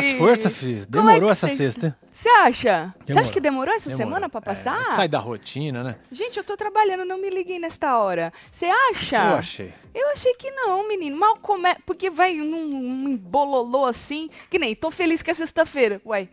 [0.00, 0.82] com as forças, filho.
[0.82, 1.96] É Demorou que essa sexta.
[2.12, 2.94] Você acha?
[3.04, 4.06] Você acha que demorou essa Demorou.
[4.06, 4.92] semana pra É, passar?
[4.92, 5.96] sai da rotina, né?
[6.10, 8.32] Gente, eu tô trabalhando, não me liguem nesta hora.
[8.50, 9.16] Você acha?
[9.16, 9.74] Eu achei.
[9.94, 11.16] Eu achei que não, menino.
[11.16, 11.74] Mal come...
[11.84, 14.30] Porque vai num, num embololô assim.
[14.50, 16.00] Que nem, tô feliz que é sexta-feira.
[16.06, 16.28] Uai,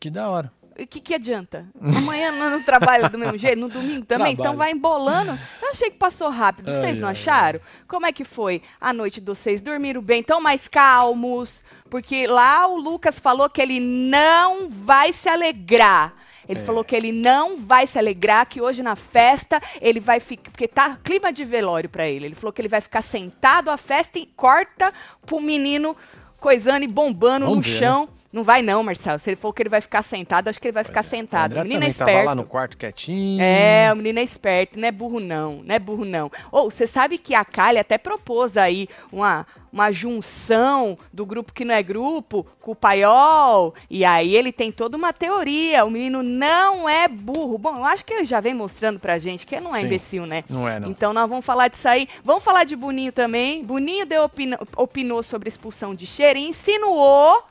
[0.00, 0.52] Que da hora.
[0.78, 1.66] o que, que adianta?
[1.80, 4.58] Amanhã não, não trabalho do mesmo jeito, no domingo também, então Trabalho.
[4.58, 5.38] vai embolando.
[5.60, 7.60] Eu achei que passou rápido, vocês não acharam?
[7.88, 9.60] Como é que foi a noite de vocês?
[9.60, 11.62] Dormiram bem, tão mais calmos?
[11.92, 16.14] Porque lá o Lucas falou que ele não vai se alegrar.
[16.48, 16.64] Ele É.
[16.64, 20.50] falou que ele não vai se alegrar, que hoje na festa ele vai ficar.
[20.50, 22.24] Porque tá clima de velório pra ele.
[22.24, 24.90] Ele falou que ele vai ficar sentado a festa e corta
[25.26, 25.94] pro menino
[26.40, 28.08] coisando e bombando Vamos no ver, né?
[28.32, 29.18] Não vai não, Marcelo.
[29.18, 31.52] Se ele falou que ele vai ficar sentado, acho que ele vai ficar O sentado.
[31.52, 32.26] André O menino é também tava esperto.
[32.26, 33.42] lá no quarto quietinho.
[33.42, 36.30] É, o menino é esperto, não é burro não, não é burro não.
[36.50, 41.64] Ou você sabe que a Kali até propôs aí uma, uma junção do grupo que
[41.64, 46.22] não é grupo com o Paiol, e aí ele tem toda uma teoria, o menino
[46.22, 47.58] não é burro.
[47.58, 49.86] Bom, eu acho que ele já vem mostrando pra gente que ele não é Sim.
[49.86, 50.42] imbecil, né?
[50.48, 50.88] Não é, não.
[50.88, 52.08] Então nós vamos falar disso aí.
[52.24, 53.62] Vamos falar de Boninho também.
[53.62, 57.42] Boninho deu opina- opinou sobre expulsão de cheiro e insinuou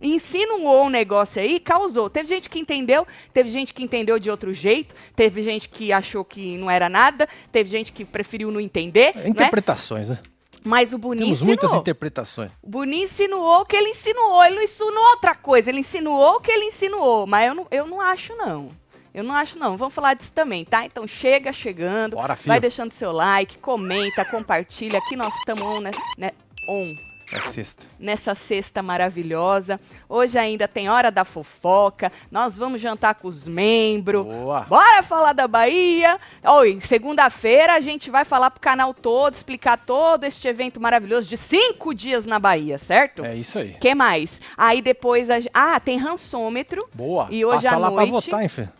[0.00, 2.10] insinuou um negócio aí, causou.
[2.10, 6.24] Teve gente que entendeu, teve gente que entendeu de outro jeito, teve gente que achou
[6.24, 9.28] que não era nada, teve gente que preferiu não entender, né?
[9.28, 10.18] Interpretações, né?
[10.62, 11.80] Mas o Boninho Temos muitas insinuou.
[11.82, 12.50] interpretações.
[12.62, 16.40] O Boninho insinuou o que ele insinuou, ele não insinuou outra coisa, ele insinuou o
[16.40, 18.70] que ele insinuou, mas eu não, eu não acho não.
[19.12, 19.76] Eu não acho não.
[19.76, 20.84] Vamos falar disso também, tá?
[20.84, 24.98] Então chega chegando, Bora, vai deixando seu like, comenta, compartilha.
[24.98, 26.30] Aqui nós estamos on, né, né,
[26.68, 27.84] on É sexta.
[27.98, 29.80] nessa sexta maravilhosa.
[30.08, 32.12] Hoje ainda tem hora da fofoca.
[32.30, 34.24] Nós vamos jantar com os membros.
[34.24, 34.60] Boa.
[34.62, 36.18] Bora falar da Bahia.
[36.46, 41.36] Oi, segunda-feira a gente vai falar pro canal todo, explicar todo este evento maravilhoso de
[41.36, 43.24] cinco dias na Bahia, certo?
[43.24, 43.74] É isso aí.
[43.80, 44.40] que mais?
[44.56, 46.88] Aí depois a, ah, tem rançômetro.
[46.94, 47.26] Boa.
[47.30, 48.64] E hoje Passa à lá noite- pra votar, hein, Fê?
[48.64, 48.70] Tá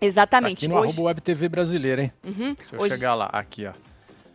[0.00, 0.66] Exatamente.
[0.66, 2.12] aqui no hoje, arroba Web TV brasileira, hein?
[2.22, 3.30] Uhum, Deixa eu hoje- chegar lá.
[3.32, 3.72] Aqui, ó.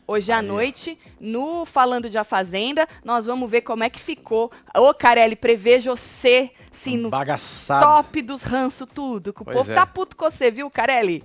[0.10, 4.00] Hoje à Aí, noite, no Falando de A Fazenda, nós vamos ver como é que
[4.00, 4.52] ficou.
[4.76, 7.86] Ô, Carelli, prevejo você, sim, no Bagaçado.
[7.86, 9.32] top dos ranço tudo.
[9.32, 9.76] Que o Pois povo é.
[9.76, 11.24] tá puto com você, viu, Carelli?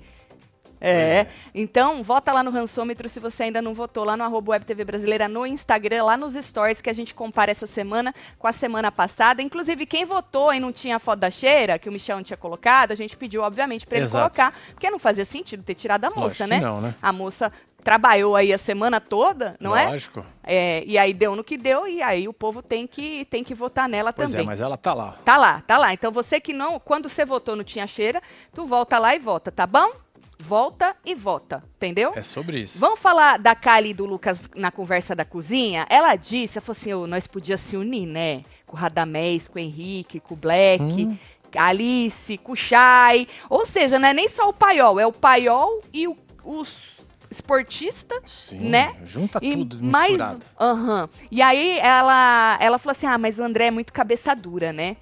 [0.86, 1.28] É.
[1.54, 4.84] Então, vota lá no rançômetro se você ainda não votou, lá no arroba Web TV
[4.84, 8.92] Brasileira, no Instagram, lá nos stories que a gente compara essa semana com a semana
[8.92, 9.40] passada.
[9.40, 12.36] Inclusive, quem votou e não tinha a foto da cheira, que o Michel não tinha
[12.36, 16.10] colocado, a gente pediu, obviamente, pra ele colocar, porque não fazia sentido ter tirado a
[16.10, 16.60] moça, Lógico né?
[16.60, 16.94] não, né?
[17.00, 17.50] A moça
[17.84, 19.86] trabalhou aí a semana toda, não é?
[19.90, 20.24] Lógico.
[20.42, 23.54] É, E aí deu no que deu, e aí o povo tem que, tem que
[23.54, 24.44] votar nela Pois também.
[24.44, 25.16] é, mas ela tá lá.
[25.24, 25.92] Tá lá, tá lá.
[25.92, 28.20] Então você que não, quando você votou não tinha cheira,
[28.52, 29.92] tu volta lá e vota, tá bom?
[30.38, 32.12] Volta e vota, entendeu?
[32.16, 32.78] É sobre isso.
[32.78, 35.86] Vamos falar da Kali e do Lucas na conversa da cozinha?
[35.88, 38.42] Ela disse, ela falou assim, "Ô, nós podíamos se unir, né?
[38.66, 41.16] Com o Radamés, com o Henrique, com o Black, Hum.
[41.52, 43.26] com a Alice, com o Chay.
[43.48, 46.93] Ou seja, não é nem só o paiol, é o paiol e o, os
[47.34, 48.96] esportistas Sim, né?
[49.04, 50.44] junta e tudo misturado.
[50.58, 51.08] aham.
[51.30, 54.96] E aí ela, ela falou assim: ah, mas o André é muito cabeça dura, né?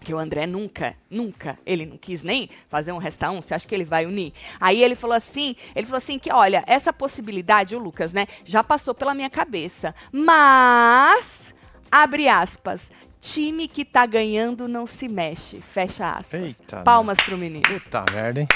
[0.00, 3.66] Que o André nunca, nunca, ele não quis nem fazer um resta um, você acha
[3.66, 4.34] que ele vai unir?
[4.60, 8.62] Aí ele falou assim, ele falou assim que, olha, essa possibilidade, o Lucas, né, já
[8.62, 9.94] passou pela minha cabeça.
[10.12, 11.54] Mas,
[11.90, 16.34] abre aspas, time que tá ganhando não se mexe, fecha aspas.
[16.42, 17.62] Eita, Palmas pro menino.
[17.62, 18.48] Puta merda, hein?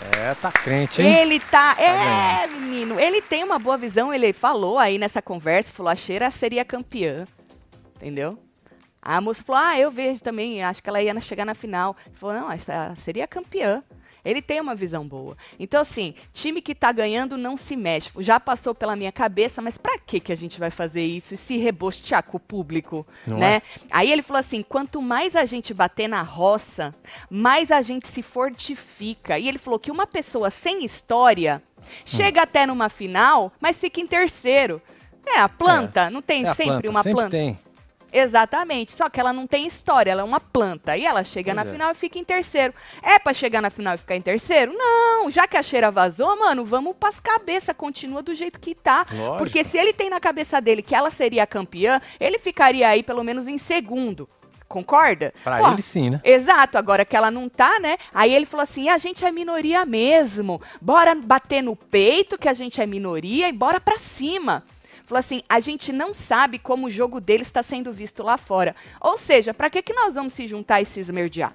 [0.00, 1.14] É, tá crente, hein?
[1.18, 1.76] Ele tá.
[1.78, 2.98] É, menino.
[2.98, 4.12] Ele tem uma boa visão.
[4.12, 7.24] Ele falou aí nessa conversa, falou: a Cheira seria campeã.
[7.96, 8.38] Entendeu?
[9.00, 10.62] A moça falou: ah, eu vejo também.
[10.62, 11.96] Acho que ela ia chegar na final.
[12.06, 13.82] Ele falou: não, essa seria campeã.
[14.24, 15.36] Ele tem uma visão boa.
[15.58, 18.10] Então, assim, time que tá ganhando não se mexe.
[18.18, 21.36] Já passou pela minha cabeça, mas pra que que a gente vai fazer isso e
[21.36, 23.56] se rebostear com o público, Não né?
[23.56, 23.62] é?
[23.90, 26.94] Aí ele falou assim: quanto mais a gente bater na roça,
[27.28, 29.38] mais a gente se fortifica.
[29.38, 31.62] E ele falou que uma pessoa sem história
[32.06, 34.80] chega até numa final, mas fica em terceiro.
[35.26, 37.30] É, a planta, não tem É sempre planta, uma sempre planta?
[37.30, 37.58] tem.
[38.14, 40.96] Exatamente, só que ela não tem história, ela é uma planta.
[40.96, 41.72] E ela chega Pois na é.
[41.72, 42.72] final e fica em terceiro.
[43.02, 44.72] É pra chegar na final e ficar em terceiro?
[44.72, 49.04] Não, já que a cheira vazou, mano, vamos pras cabeça, continua do jeito que tá.
[49.10, 49.38] Lógico.
[49.38, 53.02] Porque se ele tem na cabeça dele que ela seria a campeã, ele ficaria aí
[53.02, 54.28] pelo menos em segundo.
[54.68, 55.32] Concorda?
[55.44, 56.20] Pra Pô, ele sim, né?
[56.24, 57.96] Exato, agora que ela não tá, né?
[58.12, 60.60] Aí ele falou assim: a gente é minoria mesmo.
[60.80, 64.64] Bora bater no peito que a gente é minoria e bora pra cima.
[65.06, 68.74] Falou assim: a gente não sabe como o jogo deles está sendo visto lá fora.
[69.00, 71.54] Ou seja, pra que, que nós vamos se juntar e se esmerdear?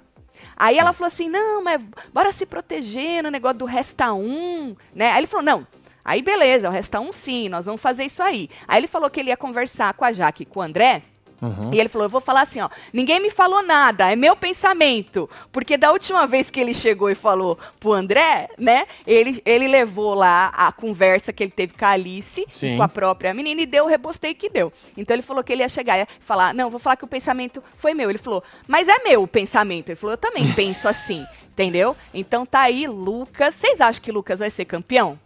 [0.55, 1.81] Aí ela falou assim: não, mas
[2.13, 5.11] bora se proteger no negócio do resta um, né?
[5.11, 5.67] Aí ele falou: não.
[6.03, 8.49] Aí beleza, o resto tá um sim, nós vamos fazer isso aí.
[8.67, 11.03] Aí ele falou que ele ia conversar com a Jaque e com o André.
[11.41, 11.73] Uhum.
[11.73, 12.69] E ele falou: Eu vou falar assim, ó.
[12.91, 15.29] Ninguém me falou nada, é meu pensamento.
[15.51, 18.85] Porque da última vez que ele chegou e falou pro André, né?
[19.05, 22.77] Ele, ele levou lá a conversa que ele teve com a Alice, Sim.
[22.77, 24.71] com a própria menina, e deu o rebosteio que deu.
[24.97, 27.63] Então ele falou que ele ia chegar e falar: Não, vou falar que o pensamento
[27.77, 28.09] foi meu.
[28.09, 29.89] Ele falou: Mas é meu o pensamento.
[29.89, 31.25] Ele falou: Eu também penso assim.
[31.51, 31.93] Entendeu?
[32.13, 33.53] Então tá aí, Lucas.
[33.55, 35.19] Vocês acham que Lucas vai ser campeão?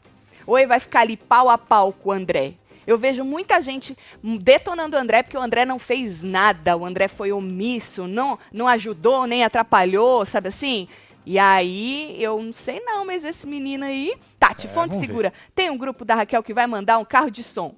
[0.47, 2.53] Ou ele vai ficar ali pau a pau com o André?
[2.85, 7.07] Eu vejo muita gente detonando o André porque o André não fez nada, o André
[7.07, 10.87] foi omisso, não, não ajudou nem atrapalhou, sabe assim?
[11.25, 14.13] E aí, eu não sei não, mas esse menino aí.
[14.37, 15.07] Tati, É, fonte vamos ver.
[15.07, 15.33] segura.
[15.55, 17.73] Tem um grupo da Raquel que vai mandar um carro de som.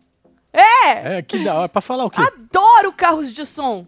[0.51, 1.17] É!
[1.17, 1.69] É, que da hora.
[1.69, 2.19] Pra falar o quê?
[2.21, 3.85] Adoro carros de som.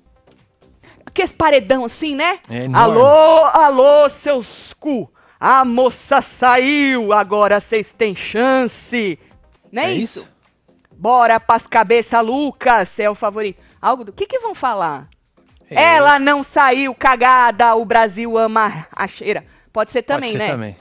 [1.06, 2.40] Aqueles paredão assim, né?
[2.50, 2.78] É enorme.
[2.78, 5.12] alô, alô, seus cu.
[5.40, 9.18] A moça saiu, agora vocês têm chance.
[9.72, 10.20] Não é, É isso?
[10.20, 10.30] isso?
[10.98, 13.62] Bora pras cabeça, Lucas, é o favorito.
[13.82, 15.08] Algo do que que vão falar?
[15.70, 19.46] É, Ela não saiu cagada, o Brasil ama a cheira.
[19.72, 20.52] Pode ser também, Pode ser né?
[20.52, 20.78] também.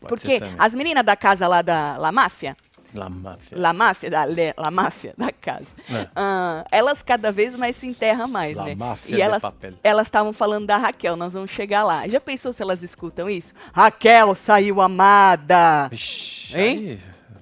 [0.00, 0.54] Pode Porque ser também.
[0.58, 2.56] as meninas da casa lá da La Máfia,
[2.94, 3.58] La Máfia.
[3.58, 5.66] La Máfia, da Le- La Máfia da casa.
[5.92, 6.08] É.
[6.16, 8.74] Ah, elas cada vez mais se enterram mais, La né?
[8.74, 9.74] Máfia e de elas papel.
[9.84, 12.08] elas estavam falando da Raquel, nós vamos chegar lá.
[12.08, 13.52] Já pensou se elas escutam isso?
[13.74, 15.88] Raquel saiu amada.
[15.90, 16.78] Vixe, Hein?
[16.78, 17.00] aí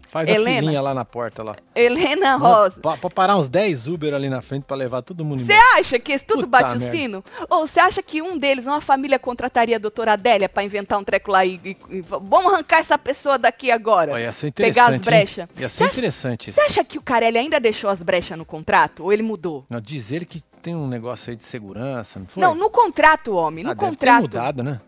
[0.08, 0.50] faz Helena?
[0.58, 1.55] a filinha lá na porta lá.
[1.75, 2.81] Helena Rosa.
[2.81, 5.99] Pra, pra parar uns 10 Uber ali na frente pra levar todo mundo Você acha
[5.99, 6.96] que esse tudo Puta bate o merda.
[6.96, 7.25] sino?
[7.50, 11.05] Ou você acha que um deles, uma família, contrataria a doutora Adélia pra inventar um
[11.05, 14.12] treco lá e, e- e- vamos arrancar essa pessoa daqui agora?
[14.12, 15.49] Ó, ia ser Pegar as interessante, brechas.
[15.60, 16.70] Ia ser acha- interessante Você isso.
[16.70, 19.04] acha que o Carelli ainda deixou as brechas no contrato?
[19.04, 19.64] Ou ele mudou?
[19.69, 22.43] Não, dizer que tem um negócio aí de segurança, não foi?
[22.43, 23.62] Não, no contrato, homem.
[23.62, 24.22] No ah, deve ter contrato.
[24.22, 24.81] mudado, né?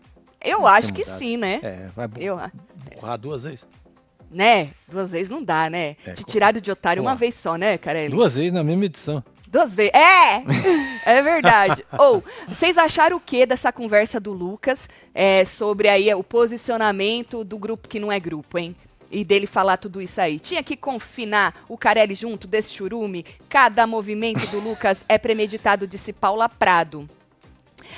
[0.43, 1.19] Eu acho que mudado.
[1.19, 1.59] sim, né?
[1.61, 2.39] É, vai bu- Eu,
[2.99, 3.65] burrar duas vezes.
[4.31, 4.69] Né?
[4.87, 5.95] Duas vezes não dá, né?
[6.05, 8.15] É, Te tiraram de otário uma vez só, né, Carelli?
[8.15, 9.23] Duas vezes na mesma edição.
[9.47, 9.93] Duas vezes.
[9.93, 10.43] É!
[11.03, 11.83] É verdade.
[11.97, 17.57] Ou, vocês acharam o que dessa conversa do Lucas é, sobre aí o posicionamento do
[17.57, 18.75] grupo que não é grupo, hein?
[19.09, 20.37] E dele falar tudo isso aí.
[20.37, 23.25] Tinha que confinar o Carelli junto desse churume?
[23.49, 27.09] Cada movimento do Lucas é premeditado, disse Paula Prado.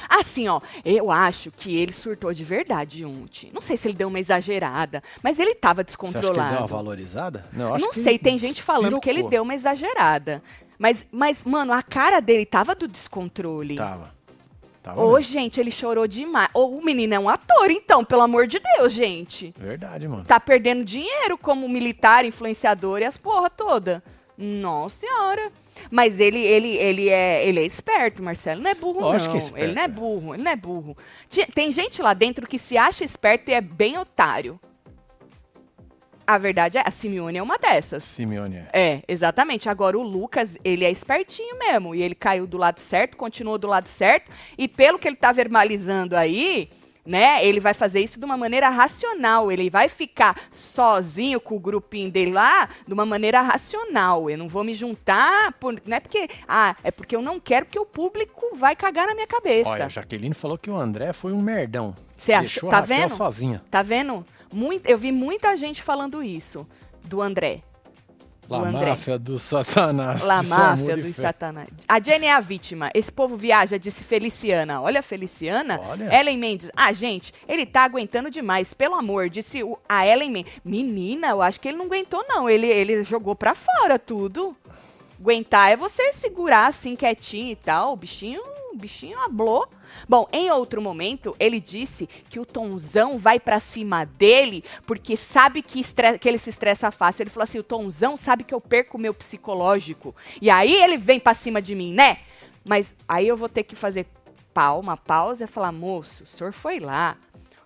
[0.10, 3.52] Assim, ó, eu acho que ele surtou de verdade ontem.
[3.54, 6.52] Não sei se ele deu uma exagerada, mas ele tava Você acha que ele descontrolado.
[6.52, 7.46] deu uma valorizada?
[7.54, 10.42] Não, acho Não que sei, tem gente falando que ele deu uma exagerada.
[10.78, 13.76] Mas, mas, mano, a cara dele tava do descontrole.
[13.76, 14.12] Tava.
[14.82, 15.32] Tava Ô, mesmo.
[15.32, 16.50] gente, ele chorou demais.
[16.54, 19.54] Ô, o menino é um ator, então, pelo amor de Deus, gente.
[19.58, 20.26] Verdade, mano.
[20.26, 24.04] Tá perdendo dinheiro como militar, influenciador e as porra toda.
[24.38, 25.52] Nossa senhora.
[25.92, 28.62] Mas ele, ele, ele, é, ele é esperto, Marcelo.
[28.62, 29.40] Não é burro, Lógico não.
[29.40, 29.88] que é esperto, ele não é é.
[29.88, 30.98] burro, ele não é burro.
[31.54, 34.60] Tem gente lá dentro que se acha esperto e é bem otário.
[36.26, 38.04] A verdade é, a Simeone é uma dessas.
[38.06, 38.70] Simeone é.
[38.74, 39.68] É, exatamente.
[39.68, 41.94] Agora o Lucas, ele é espertinho mesmo.
[41.94, 44.32] E ele caiu do lado certo, continuou do lado certo.
[44.58, 46.70] E pelo que ele tá verbalizando aí,
[47.06, 47.46] né?
[47.46, 49.52] Ele vai fazer isso de uma maneira racional.
[49.52, 54.30] Ele vai ficar sozinho com o grupinho dele lá de uma maneira racional.
[54.30, 56.30] Eu não vou me juntar, por, não é porque.
[56.48, 59.70] Ah, é porque eu não quero, porque o público vai cagar na minha cabeça.
[59.70, 61.96] Olha, a Jaqueline falou que o André foi um merdão.
[62.16, 62.42] Você acha?
[62.44, 63.14] Deixou Tá vendo?
[63.16, 63.62] sozinha.
[63.70, 64.26] Tá vendo?
[64.52, 66.66] Muito, eu vi muita gente falando isso
[67.04, 67.62] do André.
[68.62, 70.24] La máfia do satanás.
[70.24, 71.22] La máfia dos fé.
[71.24, 71.68] satanás.
[71.88, 72.90] A Jenny é a vítima.
[72.94, 74.82] Esse povo viaja, disse Feliciana.
[74.82, 75.80] Olha a Feliciana.
[75.90, 76.14] Olha.
[76.20, 76.70] Ellen Mendes.
[76.76, 78.74] Ah, gente, ele tá aguentando demais.
[78.74, 80.54] Pelo amor, disse o- a Ellen Mendes.
[80.64, 82.50] Menina, eu acho que ele não aguentou, não.
[82.50, 84.56] Ele, ele jogou pra fora tudo.
[85.20, 87.94] Aguentar é você segurar assim quietinho e tal.
[87.94, 88.42] O bichinho,
[88.74, 89.68] o bichinho ablou.
[90.08, 95.62] Bom, em outro momento, ele disse que o Tonzão vai pra cima dele porque sabe
[95.62, 97.24] que, estre- que ele se estressa fácil.
[97.24, 100.16] Ele falou assim: o Tonzão sabe que eu perco o meu psicológico.
[100.42, 102.18] E aí ele vem pra cima de mim, né?
[102.68, 104.06] Mas aí eu vou ter que fazer
[104.54, 107.18] palma, pausa e falar: moço, o senhor foi lá.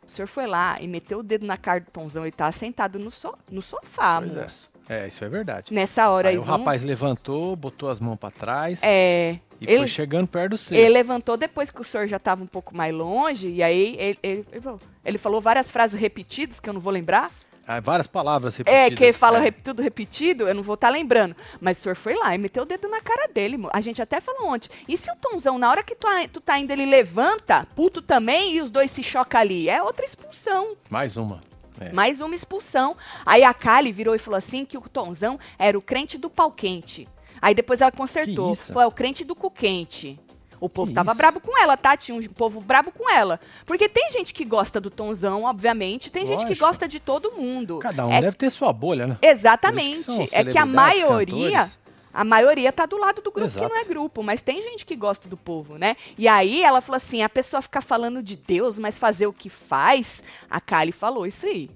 [0.07, 2.23] O senhor foi lá e meteu o dedo na cara do Tonzão.
[2.23, 4.41] Ele tá sentado no, so- no sofá, Pois é.
[4.43, 4.69] moço.
[4.89, 5.73] É, isso é verdade.
[5.73, 6.39] Nessa hora Aí aí.
[6.39, 9.37] o rapaz levantou, botou as mãos pra trás É.
[9.61, 10.77] e ele- foi chegando perto do seu.
[10.77, 14.19] Ele levantou depois que o senhor já estava um pouco mais longe, e aí ele,
[14.23, 14.45] ele-
[15.05, 17.31] ele falou- várias frases repetidas, que eu não vou lembrar.
[17.69, 18.97] Ah, várias palavras É, repetidas.
[18.97, 19.51] que fala É.
[19.51, 21.35] tudo repetido, eu não vou estar lembrando.
[21.59, 23.57] Mas o senhor foi lá e meteu o dedo na cara dele.
[23.73, 24.69] A gente até falou ontem.
[24.87, 28.53] E se o Tomzão, na hora que tu, tu tá indo, ele levanta, puto também,
[28.55, 29.69] e os dois se chocam ali?
[29.69, 30.77] É outra expulsão.
[30.89, 31.41] Mais uma.
[31.79, 31.91] É.
[31.91, 32.95] Mais uma expulsão.
[33.25, 36.49] Aí a Kali virou e falou assim que o Tonzão era o crente do pau
[36.51, 37.05] quente.
[37.41, 38.57] Aí depois ela consertou.
[38.81, 40.19] É o crente do cu quente.
[40.59, 41.17] O povo Que tava isso?
[41.17, 41.95] brabo com ela, tá?
[41.95, 43.39] Tinha um povo brabo com ela.
[43.65, 46.09] Porque tem gente que gosta do Tonzão, obviamente.
[46.09, 46.65] Tem gente que Lógico.
[46.65, 47.77] gosta de todo mundo.
[47.79, 49.17] Cada um É deve ter sua bolha, né?
[49.21, 50.05] Exatamente.
[50.05, 51.51] Que é que a maioria.
[51.59, 51.79] cantores.
[52.13, 53.67] A maioria tá do lado do grupo Exato.
[53.67, 55.95] que não é grupo, mas tem gente que gosta do povo, né?
[56.17, 59.49] E aí ela falou assim: a pessoa fica falando de Deus, mas fazer o que
[59.49, 60.23] faz.
[60.49, 61.69] A Kali falou isso aí.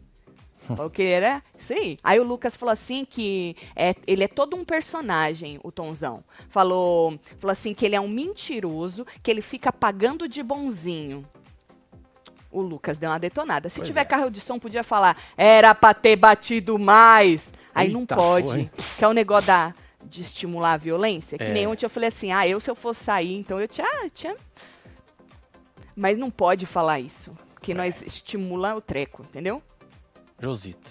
[0.76, 1.98] Falou que era isso aí.
[2.04, 6.24] Aí o Lucas falou assim que é, ele é todo um personagem, o Tonzão.
[6.50, 11.26] Falou, falou assim que ele é um mentiroso, que ele fica pagando de bonzinho.
[12.52, 13.70] O Lucas deu uma detonada.
[13.70, 14.06] Se Pois tiver é.
[14.06, 17.54] carro de som, podia falar, era pra ter batido mais.
[17.74, 18.48] Aí não Eita pode.
[18.48, 18.72] porra, hein?
[18.98, 19.74] que é o negócio da,
[20.04, 21.38] de estimular a violência.
[21.38, 21.54] Que É.
[21.54, 24.10] nem ontem eu falei assim, ah, eu se eu fosse sair, então eu tinha, ah,
[24.14, 24.36] tinha...
[25.96, 27.32] Mas não pode falar isso.
[27.54, 29.62] Porque nós estimula o treco, entendeu?
[30.42, 30.90] Josita.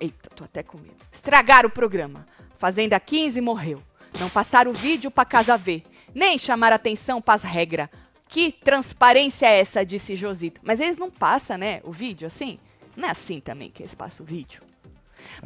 [0.00, 0.96] Eita, tô até com medo.
[1.12, 2.26] Estragaram o programa.
[2.58, 3.82] Fazenda 15 morreu.
[4.18, 5.82] Não passaram o vídeo pra casa ver.
[6.14, 7.88] Nem chamaram atenção pras regras.
[8.28, 10.60] Que transparência é essa, disse Josita.
[10.64, 12.58] Mas eles não passam, né, o vídeo assim?
[12.96, 14.62] Não é assim também que eles passam o vídeo.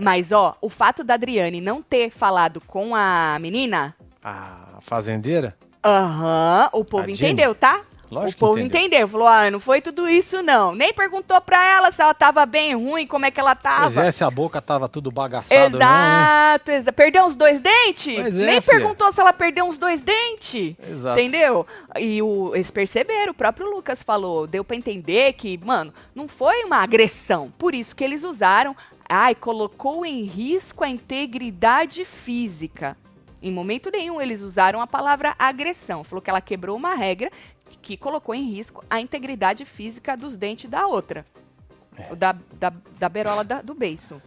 [0.01, 5.57] Mas, ó, o fato da Adriane não ter falado com a menina, A fazendeira?
[5.85, 7.33] aham, o povo A Jenny?
[7.33, 7.85] entendeu, tá?
[8.11, 9.07] Lógico o povo entendeu.
[9.09, 10.75] Falou, ah, não foi tudo isso, não.
[10.75, 13.83] Nem perguntou pra ela se ela tava bem, ruim, como é que ela tava.
[13.83, 15.85] Pois é, se a boca tava tudo bagaçado ou não, né?
[15.87, 18.15] Exato, exa Perdeu uns dois dentes?
[18.15, 18.79] Pois é, Nem filha.
[18.79, 20.75] perguntou se ela perdeu uns dois dentes.
[20.89, 21.19] Exato.
[21.19, 21.67] Entendeu?
[21.99, 26.65] E o, eles perceberam, o próprio Lucas falou, deu pra entender que, mano, não foi
[26.65, 27.53] uma agressão.
[27.59, 28.77] Por isso que eles usaram,
[29.09, 32.97] ai, colocou em risco a integridade física.
[33.43, 36.03] Em momento nenhum eles usaram a palavra agressão.
[36.03, 37.31] Falou que ela quebrou uma regra
[37.87, 41.25] que colocou em risco a integridade física dos dentes da outra.
[41.97, 42.13] É.
[42.17, 44.21] Da, da, da berola da- do beiço.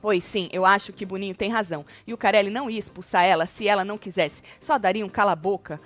[0.00, 1.84] Pois sim, eu acho que Boninho tem razão.
[2.06, 4.44] E o Carelli não ia expulsar ela se ela não quisesse.
[4.60, 5.80] Só daria um cala-boca.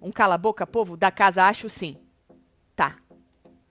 [0.00, 1.96] Um cala-boca, povo da casa, acho sim.
[2.76, 2.96] Tá.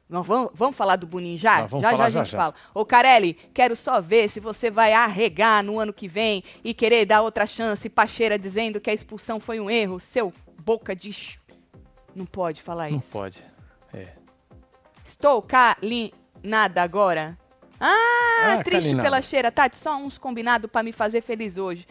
[0.09, 1.67] Vamos, vamos falar do Boninho já?
[1.67, 2.37] Vamos já já a gente já.
[2.39, 2.55] fala.
[2.73, 7.05] Ô, Carelli, quero só ver se você vai arregar no ano que vem e querer
[7.05, 7.87] dar outra chance.
[7.87, 9.99] Pacheira dizendo que a expulsão foi um erro.
[9.99, 11.11] Seu boca de...
[12.15, 13.11] Não pode falar Não isso.
[13.11, 13.43] pode.
[13.93, 14.07] É.
[15.05, 17.37] Estou calinada agora.
[17.79, 19.51] Ah, Ah, triste pela cheira.
[19.51, 21.85] Tati, só uns combinados pra me fazer feliz hoje.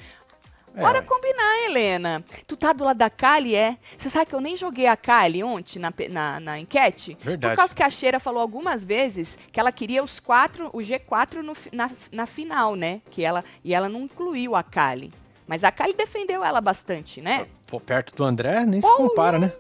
[0.75, 1.05] É, Bora ué.
[1.05, 2.25] combinar, Helena.
[2.47, 3.77] Tu tá do lado da Kali, é?
[3.99, 7.17] Você sabe que eu nem joguei a Kali ontem na, na, na enquete?
[7.21, 7.53] Verdade.
[7.55, 11.43] Por causa que a Cheira falou algumas vezes que ela queria os quatro, o G4
[11.43, 13.03] no na, na final, né?
[13.11, 15.13] Que ela, e ela não incluiu a Kali.
[15.47, 17.47] Mas a Kali defendeu ela bastante, né?
[17.67, 19.53] Pô, perto do André, nem se compara, né?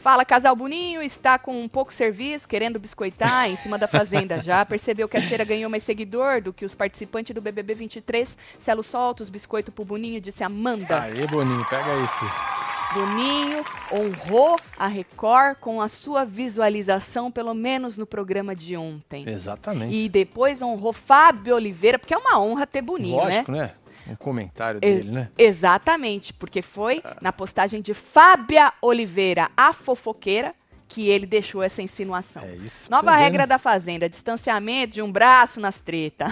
[0.00, 4.64] Fala, casal Boninho, está com um pouco serviço, querendo biscoitar em cima da fazenda já.
[4.64, 8.38] Percebeu que a Cheira ganhou mais seguidor do que os participantes do BBB 23.
[8.58, 11.02] Celo solta os biscoitos pro Boninho, disse Amanda.
[11.02, 12.32] Aê, Boninho, pega filho.
[12.94, 19.28] Boninho honrou a Record com a sua visualização, pelo menos no programa de ontem.
[19.28, 19.94] Exatamente.
[19.94, 23.24] E depois honrou Fábio Oliveira, porque é uma honra ter Boninho, né?
[23.24, 23.72] Lógico, né?
[24.08, 25.30] Um comentário dele, né?
[25.36, 30.54] Exatamente, porque foi na postagem de Fábia Oliveira, a fofoqueira,
[30.88, 32.42] que ele deixou essa insinuação.
[32.42, 32.90] É isso.
[32.90, 33.46] Nova você ver, regra né?
[33.46, 36.26] da Fazenda, distanciamento de um braço nas treta.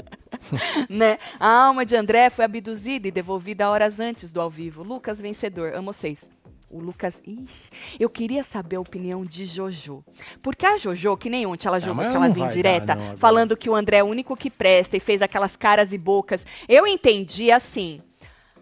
[0.88, 1.18] né?
[1.38, 4.82] A alma de André foi abduzida e devolvida horas antes do ao vivo.
[4.82, 6.28] Lucas vencedor, amo vocês.
[6.76, 10.04] O Lucas, ixi, eu queria saber a opinião de Jojo.
[10.42, 13.98] Porque a Jojo, que nem ontem ela jogou mas aquelas indiretas, falando que o André
[13.98, 16.44] é o único que presta e fez aquelas caras e bocas.
[16.68, 18.00] Eu entendi assim.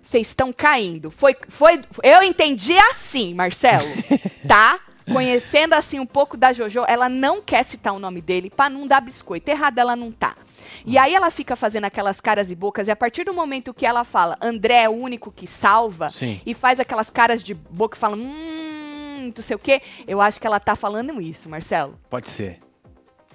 [0.01, 1.11] Vocês estão caindo.
[1.11, 3.89] Foi, foi, eu entendi assim, Marcelo.
[4.47, 4.79] tá?
[5.11, 8.87] Conhecendo assim um pouco da Jojo, ela não quer citar o nome dele pra não
[8.87, 9.51] dar biscoito.
[9.51, 10.37] Errada ela não tá.
[10.85, 13.87] E aí ela fica fazendo aquelas caras e bocas, e a partir do momento que
[13.87, 16.41] ela fala, André é o único que salva, Sim.
[16.45, 20.39] e faz aquelas caras de boca e fala, hum, não sei o quê, eu acho
[20.39, 21.99] que ela tá falando isso, Marcelo.
[22.11, 22.61] Pode ser.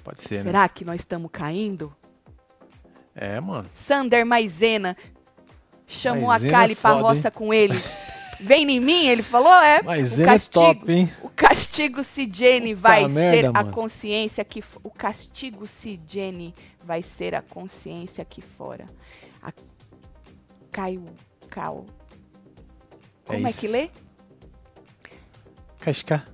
[0.03, 0.43] Pode ser, né?
[0.43, 1.91] Será que nós estamos caindo?
[3.15, 3.67] É, mano.
[3.73, 4.95] Sander Maisena
[5.87, 7.73] chamou Maisena a Kali é pra roça com ele.
[8.41, 9.81] Vem em mim, ele falou, é.
[9.81, 11.11] Maisena é top, hein?
[11.21, 13.71] O castigo se Jenny Puta vai merda, ser a mano.
[13.73, 16.55] consciência aqui f- O castigo se Jenny
[16.89, 18.87] vai ser a consciência aqui fora.
[19.43, 19.53] A
[20.71, 21.05] Caio
[21.47, 21.85] Cal.
[23.27, 23.59] É Como é, isso.
[23.59, 23.91] que lê?
[25.79, 26.27] Cascar.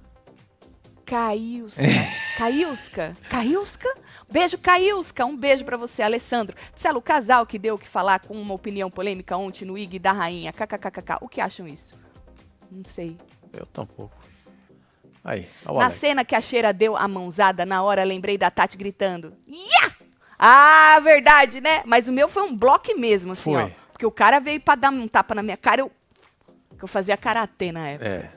[1.05, 1.81] Caiusca.
[2.39, 3.17] Caiusca.
[3.29, 3.97] Caiusca?
[4.31, 5.25] Beijo, Caiusca.
[5.25, 6.55] Um beijo pra você, Alessandro.
[6.71, 9.99] Marcelo, o casal que deu o que falar com uma opinião polêmica ontem no IG
[9.99, 10.53] da rainha.
[10.53, 11.17] KKKKK.
[11.19, 11.93] O que acham isso?
[12.71, 13.17] Não sei.
[13.51, 14.15] Eu tampouco.
[15.21, 15.95] Aí, Na Alex.
[15.99, 19.35] cena que a cheira deu a mãozada, na hora lembrei da Tati gritando.
[19.45, 20.04] Ia!
[20.37, 21.81] Ah, verdade, né?
[21.85, 23.63] Mas o meu foi um bloco mesmo, assim, Foi.
[23.63, 23.69] ó.
[23.91, 25.91] Porque o cara veio pra dar um tapa na minha cara, eu
[26.77, 28.07] Que eu fazia karatê na época.
[28.09, 28.29] É,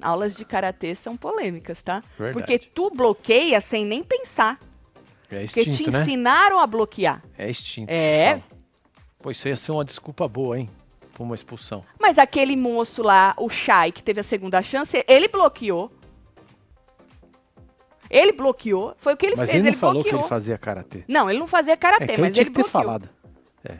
[0.00, 2.02] Aulas de karatê são polêmicas, tá?
[2.18, 2.32] Verdade.
[2.32, 4.58] Porque tu bloqueia sem nem pensar.
[5.30, 6.00] é Porque te extinto, né?
[6.02, 7.22] ensinaram a bloquear.
[7.38, 7.90] É extinto.
[7.90, 8.40] É.
[9.20, 10.68] Pô, isso ia ser uma desculpa boa, hein?
[11.14, 11.84] Pra uma expulsão.
[12.00, 15.92] Mas aquele moço lá, o Shai, que teve a segunda chance, ele bloqueou.
[18.12, 18.94] Ele bloqueou.
[18.98, 19.60] Foi o que ele Mas fez.
[19.62, 20.18] ele não falou bloqueou.
[20.18, 21.02] que ele fazia karatê.
[21.08, 22.84] Não, ele não fazia É karatê, que ele mas tinha ele que ter bloqueou.
[22.84, 23.08] falado.
[23.64, 23.72] É.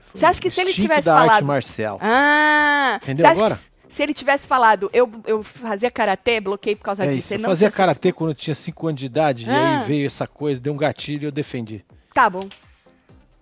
[0.00, 1.98] Foi Você acha que se ele tivesse da arte falado- marcial.
[2.02, 2.98] Ah!
[3.02, 3.58] Entendeu agora?
[3.88, 7.18] se ele tivesse falado, eu, eu fazia karatê, bloqueei por causa É disso.
[7.18, 7.34] isso.
[7.34, 9.80] ele Eu fazia karatê quando eu tinha 5 anos de idade, e Ah.
[9.80, 11.84] aí veio essa coisa, deu um gatilho e eu defendi.
[12.14, 12.46] Tá bom,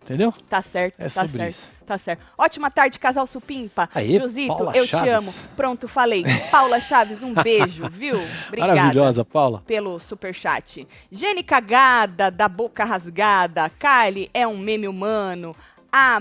[0.04, 0.30] Entendeu?
[0.50, 1.50] tá certo, É tá sobre certo.
[1.50, 1.70] isso.
[1.86, 2.22] Tá certo.
[2.36, 3.88] Ótima tarde, casal Supimpa.
[3.94, 5.06] Aê, Josito, Paula eu Chaves.
[5.08, 5.34] te amo.
[5.56, 6.22] Pronto, falei.
[6.50, 8.16] Paula Chaves, um beijo, viu?
[8.48, 8.74] Obrigada.
[8.74, 9.62] Maravilhosa, Paula.
[9.66, 10.86] pelo superchat.
[11.10, 13.70] Gene cagada, da boca rasgada.
[13.70, 15.56] Kylie é um meme humano.
[15.90, 16.20] A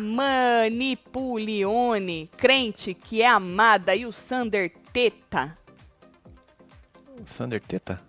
[1.04, 3.94] Manipulione, crente que é amada.
[3.96, 5.58] E o Sander Teta.
[7.26, 8.00] Sander Teta?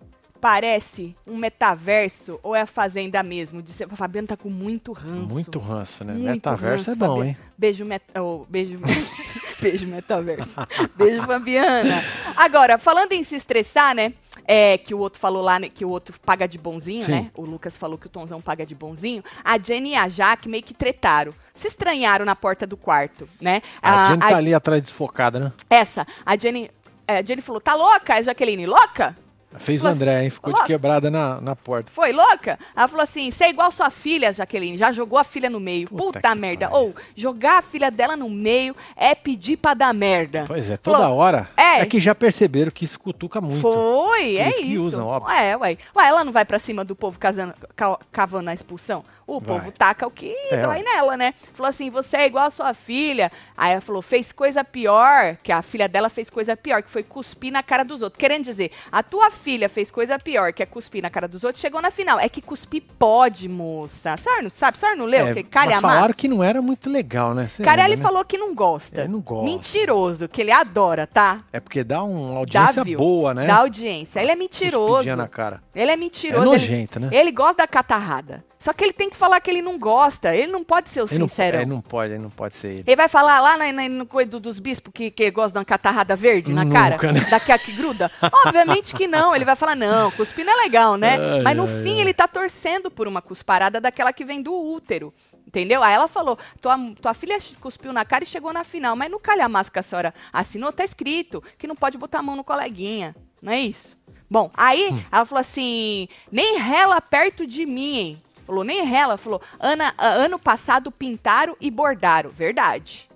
[0.45, 3.63] Parece um metaverso ou é a Fazenda mesmo?
[3.63, 5.33] Disse, a Fabiana tá com muito ranço.
[5.33, 6.13] Muito ranço, né?
[6.13, 7.27] Muito Metaverso ranço, é bom, Fabiana.
[7.31, 7.37] hein?
[7.57, 8.05] Beijo, met...
[8.21, 8.79] oh, beijo,
[9.59, 10.51] beijo metaverso.
[10.97, 11.95] beijo, Fabiana.
[12.37, 14.13] Agora, falando em se estressar, né?
[14.47, 17.13] É, que o outro falou lá, né, que o outro paga de bonzinho, Sim.
[17.13, 17.31] né?
[17.35, 19.25] O Lucas falou que o Tonzão paga de bonzinho.
[19.43, 21.33] A Jenny e a Jaque meio que tretaram.
[21.55, 23.63] Se estranharam na porta do quarto, né?
[23.81, 25.53] A Jenny a- tá ali atrás desfocada, né?
[25.71, 26.71] Essa, a Jenny,
[27.09, 28.13] é, a Jenny falou, tá louca?
[28.17, 29.17] A Jaqueline, louca?
[29.58, 30.30] Fez o Falou assim, André, hein?
[30.30, 31.90] Ficou de "Louca." quebrada na, na porta.
[31.92, 32.58] Foi louca?
[32.76, 34.76] Ela falou assim: você é igual sua filha, Jaqueline.
[34.78, 35.88] Já jogou a filha no meio.
[35.88, 36.68] Puta Puta, merda.
[36.73, 40.44] Ou, jogar a filha dela no meio é pedir pra dar merda.
[40.46, 41.49] Pois é, toda Falou, hora.
[41.56, 41.80] é.
[41.80, 41.87] É.
[41.87, 43.61] que já perceberam que isso cutuca muito.
[43.61, 44.62] Foi, é Eles isso.
[44.64, 45.34] que usam, óbvio.
[45.34, 45.78] Ué, ué.
[45.96, 49.04] Ué, ela não vai pra cima do povo casando, ca- cavando a expulsão?
[49.26, 49.59] O Vai.
[49.59, 51.33] povo taca o que É, dói nela, né?
[51.54, 53.33] Falou assim: você é igual a sua filha.
[53.57, 57.02] Aí ela falou: fez coisa pior, que a filha dela fez coisa pior, que foi
[57.02, 58.19] cuspir na cara dos outros.
[58.21, 61.60] Querendo dizer, a tua filha fez coisa pior, que é cuspir na cara dos outros,
[61.60, 62.19] chegou na final.
[62.21, 64.13] É que cuspir pode, moça.
[64.13, 64.76] A senhora não sabe?
[64.76, 65.28] A senhora não leu?
[65.28, 67.49] É, que calha falaram que não era muito legal, né?
[67.50, 68.08] Você Carelli lembra, né?
[68.10, 69.02] falou que não gosta.
[69.02, 69.45] É, não gosta.
[69.45, 71.41] Mentiroso, que ele adora, tá?
[71.52, 72.99] É porque dá uma Dá audiência view.
[72.99, 73.47] boa, né?
[73.47, 74.21] Da audiência.
[74.21, 74.87] Ele é mentiroso.
[74.89, 75.63] Cuspidinha na cara.
[75.75, 76.43] Ele é É mentiroso.
[76.43, 77.08] ele, nojento, né?
[77.13, 78.45] ele gosta da catarrada.
[78.65, 80.35] Só que ele tem que falar que ele não gosta.
[80.35, 81.59] Ele não pode ser o Ele não, sincero.
[81.59, 82.85] é, não pode, ele não pode ser ele.
[82.87, 85.59] Ele vai falar lá na, na- no coisa do- dos bispos que, que gosta de
[85.59, 87.13] uma catarrada verde na Nunca, cara?
[87.13, 87.21] né?
[87.29, 88.11] Daquela que gruda?
[88.47, 89.37] Obviamente que não.
[89.37, 91.19] Ele vai falar, não, cuspir não é legal, né?
[91.21, 92.00] Ai, Mas no ai, fim ai.
[92.00, 95.13] ele tá torcendo por uma cusparada daquela que vem do útero.
[95.47, 95.83] Entendeu?
[95.83, 98.97] Aí ela falou: tua, tua filha cuspiu na cara e chegou na final.
[98.97, 102.35] Mas no calhamaço que a senhora assinou, tá escrito que não pode botar a mão
[102.35, 103.15] no coleguinha.
[103.43, 103.95] Não é isso?
[104.31, 105.03] Bom, aí Hum.
[105.13, 108.23] ela falou assim: nem rela perto de mim, hein?
[108.47, 109.17] Falou, nem rela.
[109.17, 112.30] Falou, Ana, ano passado pintaram e bordaram.
[112.30, 113.09] Verdade.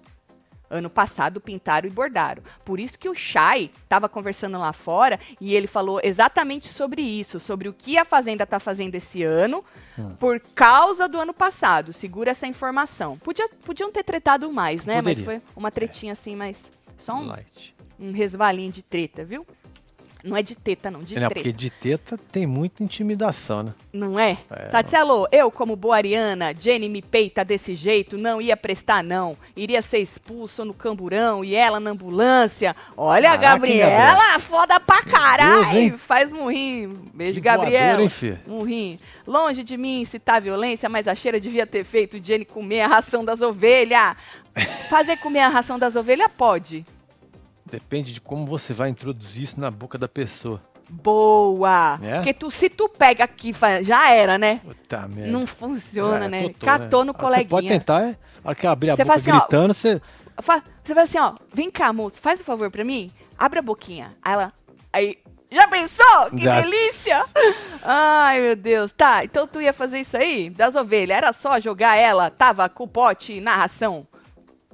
[0.70, 2.42] Ano passado pintaram e bordaram.
[2.62, 7.40] Por isso que o Chay estava conversando lá fora e ele falou exatamente sobre isso,
[7.40, 9.64] sobre o que a Fazenda está fazendo esse ano
[9.98, 10.14] Hum.
[10.20, 11.92] por causa do ano passado.
[11.92, 13.16] Segura essa informação.
[13.18, 15.00] Podia, podiam ter tretado mais, né?
[15.02, 15.40] Mas Poderia.
[15.40, 17.32] foi uma tretinha assim, mas só um,
[17.98, 19.44] um resvalinho de treta, viu?
[20.24, 21.34] Não é de teta, não, de É, né, treta.
[21.40, 23.74] porque de teta tem muita intimidação, né?
[23.92, 24.38] Não é?
[24.50, 29.36] É, Tatielo, eu como boa Ariana, Jenny me peita desse jeito, não ia prestar não.
[29.56, 32.74] Iria ser expulso no camburão e ela na ambulância.
[32.96, 35.96] Olha a Caraca, hein, Gabriela, foda pra caralho.
[35.98, 37.08] Faz murrinho.
[37.14, 38.02] Beijo, Que Gabriela.
[38.02, 38.40] hein, filho?
[38.46, 38.98] Murrinho.
[39.26, 43.24] Longe de mim incitar violência, mas a cheira devia ter feito Jenny comer a ração
[43.24, 44.16] das ovelhas.
[44.90, 46.84] Fazer comer a ração das ovelhas pode.
[47.70, 50.60] Depende de como você vai introduzir isso na boca da pessoa.
[50.90, 51.98] Boa.
[52.02, 52.14] É?
[52.16, 53.52] Porque tu, se tu pega aqui,
[53.82, 54.60] já era, né?
[54.64, 55.30] Puta merda.
[55.30, 56.42] Não funciona, É, né?
[56.44, 57.44] totô, Catou no Ah, coleguinha.
[57.44, 60.00] Você pode tentar, é, a hora que abrir a Você boca assim, ó, gritando, você...
[60.40, 63.62] Fa- Você fala assim, ó, vem cá, moça, faz um favor pra mim, abre a
[63.62, 64.16] boquinha.
[64.22, 64.52] Aí ela,
[64.92, 65.18] aí,
[65.50, 66.30] já pensou?
[66.30, 67.24] Que Já- delícia!
[67.82, 68.92] Ai, meu Deus.
[68.92, 72.84] Tá, então tu ia fazer isso aí, das ovelhas, era só jogar ela, tava com
[72.84, 74.06] o pote na ração.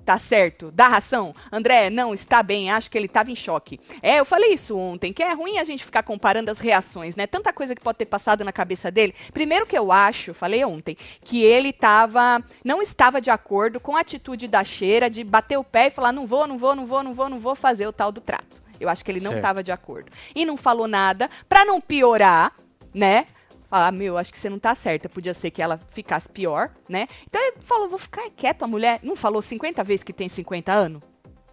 [0.05, 1.35] Tá certo, dá ração.
[1.51, 3.81] André, não, está bem, acho que ele tava em choque.
[4.03, 7.27] É, eu falei isso ontem, que é ruim a gente ficar comparando as reações, né?
[7.27, 9.15] Tanta coisa que pode ter passado na cabeça dele.
[9.33, 14.01] Primeiro que eu acho, falei ontem, que ele tava, não estava de acordo com a
[14.01, 17.03] atitude da cheira de bater o pé e falar, não vou, não vou, não vou,
[17.03, 18.63] não vou, não vou fazer o tal do trato.
[18.79, 20.13] Eu acho que ele não estava de acordo.
[20.35, 22.53] E não falou nada, pra não piorar,
[22.93, 23.25] né?
[23.69, 25.09] Falar, meu, acho que você não tá certa.
[25.09, 27.07] Podia ser que ela ficasse pior, né?
[27.29, 29.01] Então ele falou, vou ficar quieto, a mulher.
[29.03, 31.03] Não falou 50 vezes que tem 50 anos?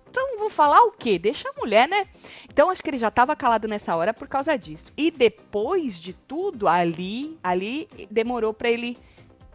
[0.10, 1.18] Então vou falar o quê?
[1.18, 2.06] Deixa a mulher, né?
[2.50, 4.92] Então acho que ele já tava calado nessa hora por causa disso.
[4.98, 8.98] E depois de tudo, ali, ali demorou pra ele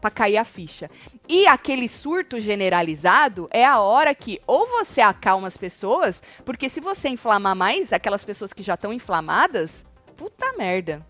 [0.01, 0.90] pra cair a ficha.
[1.29, 6.81] E aquele surto generalizado é a hora que ou você acalma as pessoas, porque se
[6.81, 9.85] você inflamar mais aquelas pessoas que já estão inflamadas,
[10.16, 11.05] puta merda.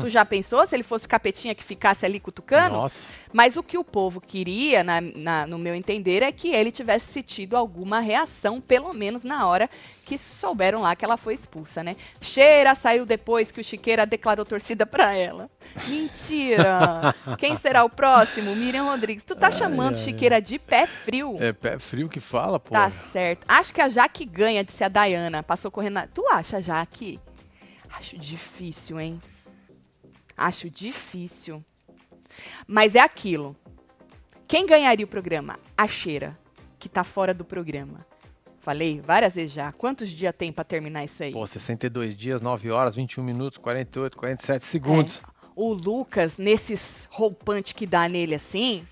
[0.00, 2.74] Tu já pensou se ele fosse o capetinha que ficasse ali cutucando?
[2.76, 3.08] Nossa.
[3.32, 7.22] Mas o que o povo queria, na- na- no meu entender, é que ele tivesse
[7.22, 9.68] tido alguma reação, pelo menos na hora
[10.04, 11.96] que souberam lá que ela foi expulsa, né?
[12.20, 15.50] Cheira saiu depois que o Chiqueira declarou torcida pra ela.
[15.88, 17.14] Mentira!
[17.38, 18.54] Quem será o próximo?
[18.54, 19.24] Miriam Rodrigues.
[19.24, 21.36] Tu tá chamando Chiqueira de pé frio.
[21.40, 22.70] É pé frio que fala, pô.
[22.70, 23.44] Tá certo.
[23.48, 25.42] Acho que a Jaque ganha de ser a Dayana.
[25.42, 25.94] Passou correndo.
[25.94, 26.06] Na...
[26.06, 27.18] Tu acha, Jaque?
[27.98, 29.20] Acho difícil, hein?
[30.36, 31.64] Acho difícil.
[32.66, 33.56] Mas é aquilo.
[34.46, 35.58] Quem ganharia o programa?
[35.76, 36.38] A Cheira,
[36.78, 38.06] que tá fora do programa.
[38.60, 39.72] Falei várias vezes já.
[39.72, 41.32] Quantos dias tem pra terminar isso aí?
[41.32, 45.20] Pô, 62 dias, 9 horas, 21 minutos, 48, 47 segundos.
[45.54, 48.86] O Lucas, nesses roupantes que dá nele assim,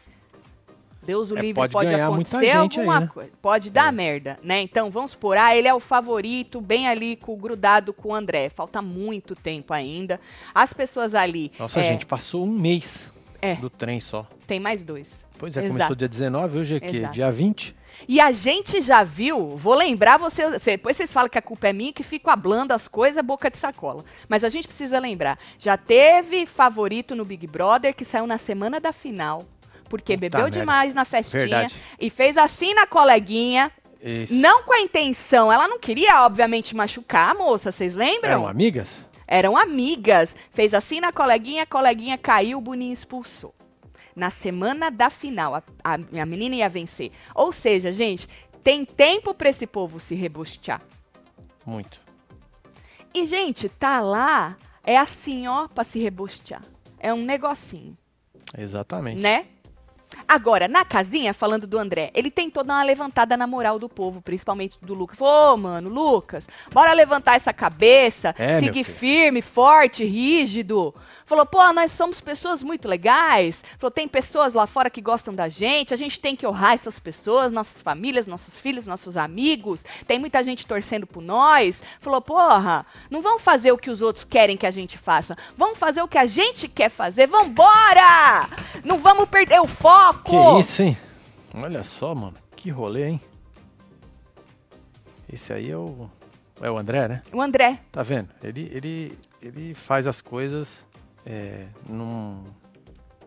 [1.04, 3.06] Deus o É, livre, pode pode, acontecer gente aí, alguma né?
[3.12, 3.30] coisa.
[3.40, 4.60] Pode dar merda, né?
[4.60, 8.48] Então, vamos supor, ah, ele é o favorito, bem ali, com, grudado com o André.
[8.48, 10.20] Falta muito tempo ainda.
[10.54, 11.52] As pessoas ali...
[11.58, 13.06] Nossa, é, gente, passou um mês
[13.42, 13.54] É.
[13.56, 14.26] do trem só.
[14.46, 15.24] Tem mais dois.
[15.38, 15.72] Pois é, Exato.
[15.74, 17.00] começou dia 19, hoje é que?
[17.08, 17.74] Dia 20?
[18.08, 21.68] E a gente já viu, vou lembrar você, você- depois vocês falam que a culpa
[21.68, 24.04] é minha, que fico hablando as coisas boca de sacola.
[24.28, 28.80] Mas a gente precisa lembrar, já teve favorito no Big Brother que saiu na semana
[28.80, 29.44] da final,
[29.94, 30.59] porque Puta bebeu merda.
[30.59, 31.76] demais na festinha Verdade.
[32.00, 33.70] e fez assim na coleguinha,
[34.02, 34.35] Isso.
[34.35, 38.30] não com a intenção, ela não queria obviamente machucar a moça, vocês lembram?
[38.33, 39.00] Eram amigas?
[39.26, 40.35] Eram amigas.
[40.52, 43.54] Fez assim na coleguinha, a coleguinha caiu, o Boninho expulsou.
[44.16, 47.11] Na semana da final, a, a, a menina ia vencer.
[47.35, 48.28] Ou seja, gente,
[48.62, 50.83] tem tempo pra esse povo se rebustear.
[51.64, 52.00] Muito.
[53.14, 56.62] E, gente, tá lá, é assim, ó, pra se rebustear.
[57.00, 57.96] É um negocinho,
[58.57, 59.20] Exatamente.
[59.20, 59.46] né?
[60.27, 64.22] Agora, na casinha, falando do André, ele tentou dar uma levantada na moral do povo,
[64.22, 65.18] principalmente do Lucas.
[65.18, 70.94] Falou, ô, mano, Lucas, bora levantar essa cabeça, É, seguir firme, forte, rígido.
[71.27, 73.62] Falou, pô, nós somos pessoas muito legais.
[73.79, 76.98] Falou, tem pessoas lá fora que gostam da gente, a gente tem que honrar essas
[76.98, 79.85] pessoas, nossas famílias, nossos filhos, nossos amigos.
[80.07, 81.83] Tem muita gente torcendo por nós.
[82.00, 85.37] Falou, porra, não vamos fazer o que os outros querem que a gente faça.
[85.57, 87.27] Vamos fazer o que a gente quer fazer.
[87.27, 88.48] Vambora!
[88.85, 90.03] Não vamos perder o foco!
[90.24, 90.96] Que isso, hein?
[91.54, 92.36] Olha só, mano.
[92.56, 93.20] Que rolê, hein?
[95.32, 96.08] Esse aí é o.
[96.60, 97.22] É o André, né?
[97.32, 97.80] O André.
[97.90, 98.28] Tá vendo?
[98.42, 100.80] Ele, ele, ele faz as coisas
[101.26, 102.44] é, num,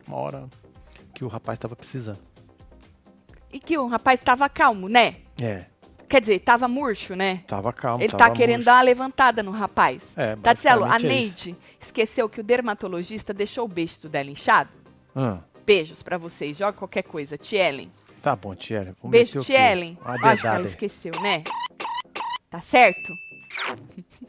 [0.07, 0.47] uma hora
[1.13, 2.19] que o rapaz tava precisando.
[3.51, 5.17] E que o rapaz tava calmo, né?
[5.41, 5.65] É,
[6.07, 7.43] Quer dizer, tava murcho, né?
[7.47, 8.01] tava calmo.
[8.01, 8.65] Ele tava tá querendo murcho.
[8.65, 10.13] dar uma levantada no rapaz.
[10.15, 11.09] É, Tatielo, a basicamente é.
[11.09, 14.69] Neide esqueceu que o dermatologista deixou o beijo dela inchado?
[15.13, 16.58] Ah, Beijos pra vocês.
[16.58, 17.38] Joga qualquer coisa.
[17.38, 17.91] Tielen.
[18.21, 18.56] tá bom,
[19.01, 19.41] vou Beijo?
[19.41, 19.97] Tielen.
[20.01, 21.43] Uma Acho que ela esqueceu, né?
[22.49, 23.13] Tá certo?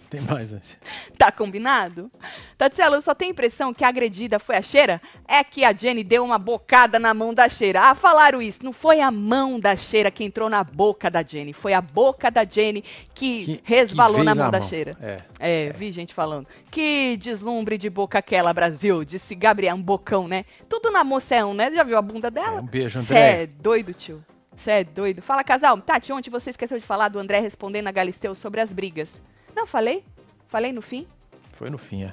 [0.11, 0.77] Tem mais antes.
[1.19, 2.11] Tá combinado?
[2.57, 5.01] Tatielo, eu só tenho a impressão que a agredida foi a cheira.
[5.27, 7.83] É que a Jenny deu uma bocada na mão da cheira.
[7.91, 8.65] Ah, falaram isso.
[8.65, 11.53] Não foi a mão da cheira que entrou na boca da Jenny.
[11.53, 12.83] Foi a boca da Jenny
[13.15, 14.97] que, Que- resvalou que na mão da cheira.
[15.01, 15.17] É.
[15.39, 16.47] É, vi gente falando.
[16.71, 20.45] Que deslumbre de boca aquela, Brasil, disse Gabriel, um bocão, né?
[20.69, 21.71] Tudo na moça é um, né?
[21.73, 22.59] Já viu a bunda dela?
[22.59, 23.43] É, um beijo, Cê André.
[23.43, 24.25] é doido, tio.
[24.57, 25.23] Você é doido.
[25.23, 25.77] Fala, casal.
[25.79, 29.23] Tati, ontem você esqueceu de falar do André respondendo a Galisteu sobre as brigas.
[29.59, 30.05] Não, falei.
[30.47, 31.05] Falei no fim.
[31.53, 32.13] Foi no fim, é.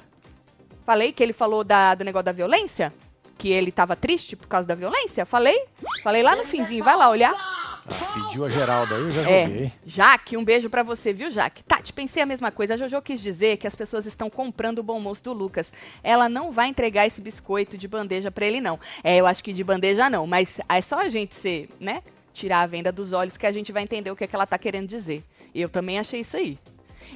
[0.84, 2.92] Falei que ele falou da, do negócio da violência.
[3.38, 5.24] Que ele tava triste por causa da violência.
[5.24, 5.56] Falei.
[6.02, 6.82] Falei lá no finzinho.
[6.82, 7.32] Vai lá olhar.
[7.32, 7.82] Ah,
[8.14, 9.44] pediu a Geralda aí, eu já É.
[9.46, 9.72] joguei.
[9.86, 11.62] Jaque, um beijo pra você, viu, Jaque?
[11.62, 12.74] Tati, pensei a mesma coisa.
[12.74, 15.72] A Jojo quis dizer que as pessoas estão comprando o bom moço do Lucas.
[16.02, 18.80] Ela não vai entregar esse biscoito de bandeja pra ele, não.
[19.04, 22.02] É, eu acho que de bandeja não, mas é só a gente ser, né?
[22.32, 24.46] Tirar a venda dos olhos que a gente vai entender o que, é que ela
[24.46, 25.22] tá querendo dizer.
[25.54, 26.58] Eu também achei isso aí.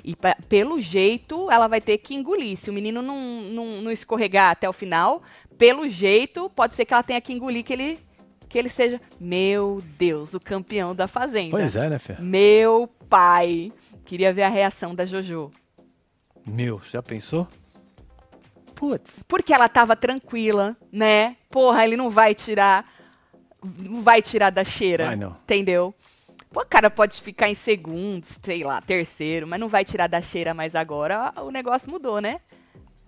[0.05, 0.14] E
[0.48, 2.57] pelo jeito, ela vai ter que engolir.
[2.57, 5.22] Se o menino não, não, não escorregar até o final,
[5.59, 7.98] pelo jeito, pode ser que ela tenha que engolir que ele,
[8.48, 11.50] que ele seja, meu Deus, o campeão da Fazenda.
[11.50, 12.16] Pois é, né, Fê?
[12.18, 13.72] Meu pai.
[14.05, 15.50] Queria ver a reação da Jojo.
[16.46, 17.46] Meu, já pensou?
[18.74, 19.22] Putz.
[19.29, 21.37] Porque ela tava tranquila, né?
[21.50, 22.90] Porra, ele não vai tirar.
[23.79, 25.07] Não vai tirar da cheira.
[25.07, 25.31] Vai não.
[25.31, 25.94] Entendeu?
[26.53, 30.21] Pô, o cara pode ficar em segundo, sei lá, terceiro, mas não vai tirar da
[30.21, 31.33] cheira mais agora.
[31.43, 32.41] O negócio mudou, né?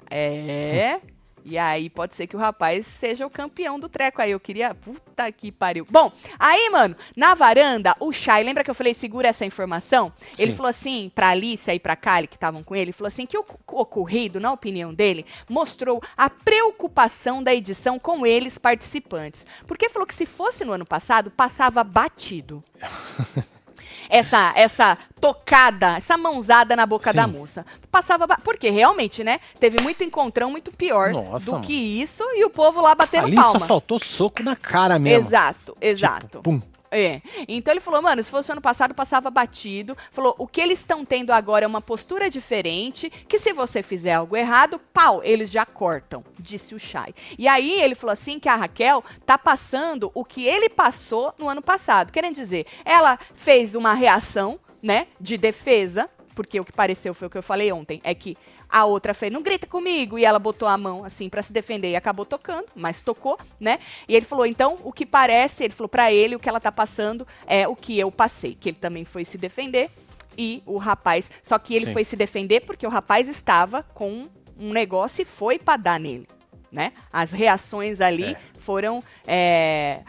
[0.08, 1.00] É.
[1.44, 4.22] E aí pode ser que o rapaz seja o campeão do treco.
[4.22, 4.74] Aí eu queria.
[4.74, 5.86] Puta que pariu.
[5.90, 10.12] Bom, aí, mano, na varanda, o Shai, lembra que eu falei, segura essa informação?
[10.38, 10.56] Ele Sim.
[10.56, 13.38] falou assim, pra Alice e pra Kali, que estavam com ele, ele falou assim que
[13.38, 19.46] o o ocorrido, na opinião dele, mostrou a preocupação da edição com eles participantes.
[19.66, 22.62] Porque falou que se fosse no ano passado, passava batido.
[24.08, 27.16] essa essa tocada, essa mãozada na boca Sim.
[27.16, 27.64] da moça.
[27.90, 28.26] Passava.
[28.26, 29.38] ba- Porque realmente, né?
[29.60, 31.64] Teve muito encontrão muito pior Nossa, do mano.
[31.64, 33.58] que isso e o povo lá batendo Ali palma.
[33.60, 35.26] só faltou soco na cara mesmo.
[35.28, 36.26] Exato, exato.
[36.38, 36.62] Tipo, pum.
[36.94, 37.22] É.
[37.48, 39.96] Então ele falou, mano, se fosse ano passado, passava batido.
[40.10, 44.12] Falou, o que eles estão tendo agora é uma postura diferente, que se você fizer
[44.12, 47.14] algo errado, pau, eles já cortam, disse o Chay.
[47.38, 51.48] E aí ele falou assim que a Raquel tá passando o que ele passou no
[51.48, 52.12] ano passado.
[52.12, 57.30] Querendo dizer, ela fez uma reação, né, de defesa, porque o que pareceu foi o
[57.30, 58.36] que eu falei ontem, é que
[58.72, 61.90] a outra fez, não grita comigo, e ela botou a mão assim pra se defender
[61.90, 63.78] e acabou tocando, mas tocou, né?
[64.08, 66.72] E ele falou, então, o que parece, ele falou pra ele, o que ela tá
[66.72, 69.90] passando é o que eu passei, que ele também foi se defender
[70.38, 71.92] e o rapaz, só que ele Sim.
[71.92, 74.26] foi se defender porque o rapaz estava com
[74.58, 76.26] um negócio e foi pra dar nele,
[76.70, 76.92] né?
[77.12, 78.36] As reações ali É.
[78.58, 80.00] foram é,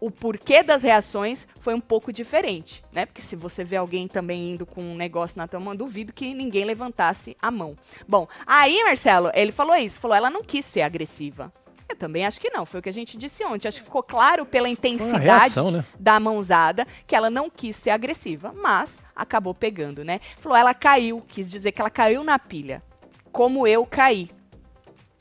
[0.00, 3.06] o porquê das reações foi um pouco diferente, né?
[3.06, 6.34] Porque se você vê alguém também indo com um negócio na tua mão, duvido que
[6.34, 7.76] ninguém levantasse a mão.
[8.06, 11.52] Bom, aí, Marcelo, ele falou isso, falou, ela não quis ser agressiva.
[11.88, 13.68] Eu também acho que não, foi o que a gente disse ontem.
[13.68, 15.84] Acho que ficou claro pela intensidade reação, né?
[15.98, 20.20] da mãozada que ela não quis ser agressiva, mas acabou pegando, né?
[20.38, 22.82] Falou, ela caiu, quis dizer que ela caiu na pilha,
[23.30, 24.30] como eu caí.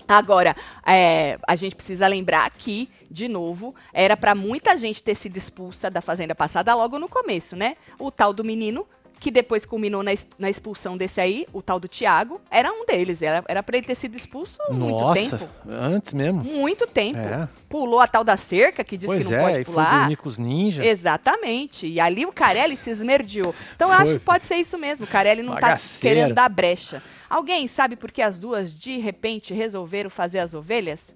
[0.07, 0.55] Agora,
[0.85, 5.89] é, a gente precisa lembrar que, de novo, era pra muita gente ter sido expulsa
[5.89, 7.75] da fazenda passada logo no começo, né?
[7.99, 8.87] O tal do menino,
[9.19, 13.21] que depois culminou na, na expulsão desse aí, o tal do Tiago, era um deles.
[13.21, 15.49] Era, era pra ele ter sido expulso há muito Nossa, tempo.
[15.69, 16.43] antes mesmo.
[16.43, 17.19] Muito tempo.
[17.19, 17.47] É.
[17.69, 19.99] Pulou a tal da cerca, que diz pois que não é, pode foi pular.
[19.99, 20.85] dormir com os ninjas.
[20.85, 21.87] Exatamente.
[21.87, 23.55] E ali o Carelli se esmerdeou.
[23.75, 24.19] Então eu acho Foi.
[24.19, 25.05] que pode ser isso mesmo.
[25.05, 26.01] O Carelli não tá Bagaceiro.
[26.01, 27.01] querendo dar brecha.
[27.29, 31.15] Alguém sabe por que as duas de repente resolveram fazer as ovelhas?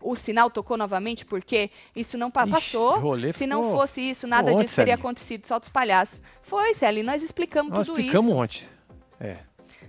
[0.00, 2.98] O sinal tocou novamente porque isso não pa- Ixi, passou.
[3.00, 5.46] rolê Se não fosse isso, nada disso teria acontecido.
[5.46, 6.22] Só dos palhaços.
[6.42, 8.38] Foi, Celi, nós explicamos Nós tudo explicamos isso.
[8.40, 8.68] ontem.
[9.20, 9.38] É.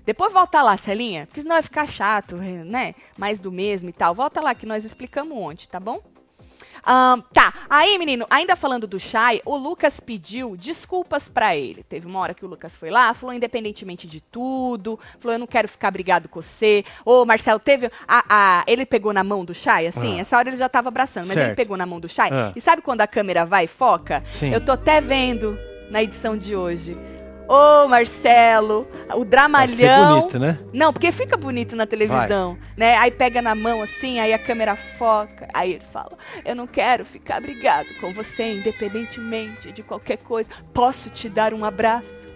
[0.06, 2.96] Depois volta lá, Celinha, porque senão vai ficar chato, né?
[3.18, 4.16] Mais do mesmo e tal.
[4.16, 6.02] Volta lá que nós explicamos ontem, tá bom?
[6.86, 11.84] Ahn, tá, aí menino, ainda falando do Shai, o Lucas pediu desculpas pra ele.
[11.84, 15.48] Teve uma hora que o Lucas foi lá, falou independentemente de tudo, falou eu não
[15.48, 16.84] quero ficar brigado com você.
[17.06, 20.22] Ô, Marcelo, teve, a, a- ele pegou na mão do Shai, assim, Ah.
[20.22, 21.56] essa hora ele já tava abraçando, mas ele Certo.
[21.58, 22.30] pegou na mão do Shai.
[22.32, 22.52] Ah.
[22.56, 24.24] E sabe quando a câmera vai e foca?
[24.32, 24.52] Sim.
[24.54, 25.58] Eu tô até vendo
[25.90, 26.96] na edição de hoje.
[27.52, 30.20] Ô, Marcelo, o Vai dramalhão.
[30.20, 30.60] bonito, né?
[30.72, 32.96] Não, porque fica bonito na televisão, né?
[32.98, 36.12] Aí pega na mão assim, aí a câmera foca, aí ele fala:
[36.46, 40.48] "Eu não quero ficar brigado com você, independentemente de qualquer coisa.
[40.72, 42.30] Posso te dar um abraço?"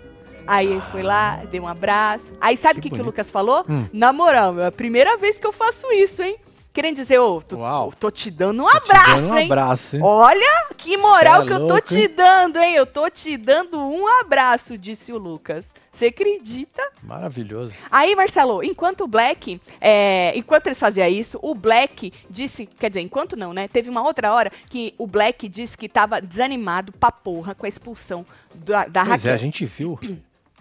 [0.47, 2.33] Aí ele foi lá, deu um abraço.
[2.41, 3.05] Aí sabe o Que que, que o.
[3.05, 3.63] Lucas falou?
[3.69, 3.85] Hum.
[3.93, 6.37] Na moral, é a primeira vez que eu faço isso, hein?
[6.73, 7.57] Querendo dizer, ô, tô,
[7.99, 9.45] tô te dando um Tô abraço, dando um hein?
[9.45, 10.01] abraço, hein?
[10.03, 12.09] Olha que moral é que eu tô louco, te hein?
[12.09, 12.73] dando, hein?
[12.73, 15.71] Eu tô te dando um abraço, disse o Lucas.
[15.91, 16.81] Você acredita?
[17.03, 17.73] Maravilhoso.
[17.91, 23.01] Aí, Marcelo, enquanto o Black, é, enquanto eles faziam isso, o Black disse, quer dizer,
[23.01, 23.67] enquanto não, né?
[23.67, 27.69] Teve uma outra hora que o Black disse que tava desanimado pra porra com a
[27.69, 29.33] expulsão da, da Pois é, Raquel.
[29.35, 29.99] a gente viu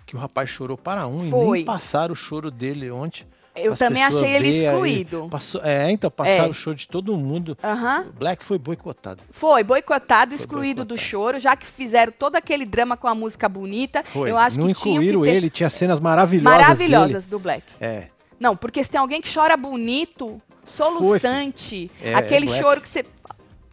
[0.06, 1.56] que o rapaz chorou para um e Foi.
[1.58, 3.24] nem passaram o choro dele ontem.
[3.54, 5.28] Eu As também achei ele vê aí, excluído.
[5.30, 6.48] passou- é, então, passaram É.
[6.50, 7.56] o show de todo mundo.
[7.62, 8.06] Aham.
[8.08, 9.22] O Black foi boicotado.
[9.30, 11.08] Foi boicotado, Foi excluído do boicotado.
[11.10, 14.02] choro, já que fizeram todo aquele drama com a música bonita.
[14.04, 14.30] Foi.
[14.30, 17.62] Eu acho Não que tinham que incluíram ter ele, tinha cenas maravilhosas maravilhosas do Black.
[17.78, 17.92] dele.
[17.94, 18.06] É.
[18.40, 23.04] Não, porque se tem alguém que chora bonito, soluçante, É, aquele choro que você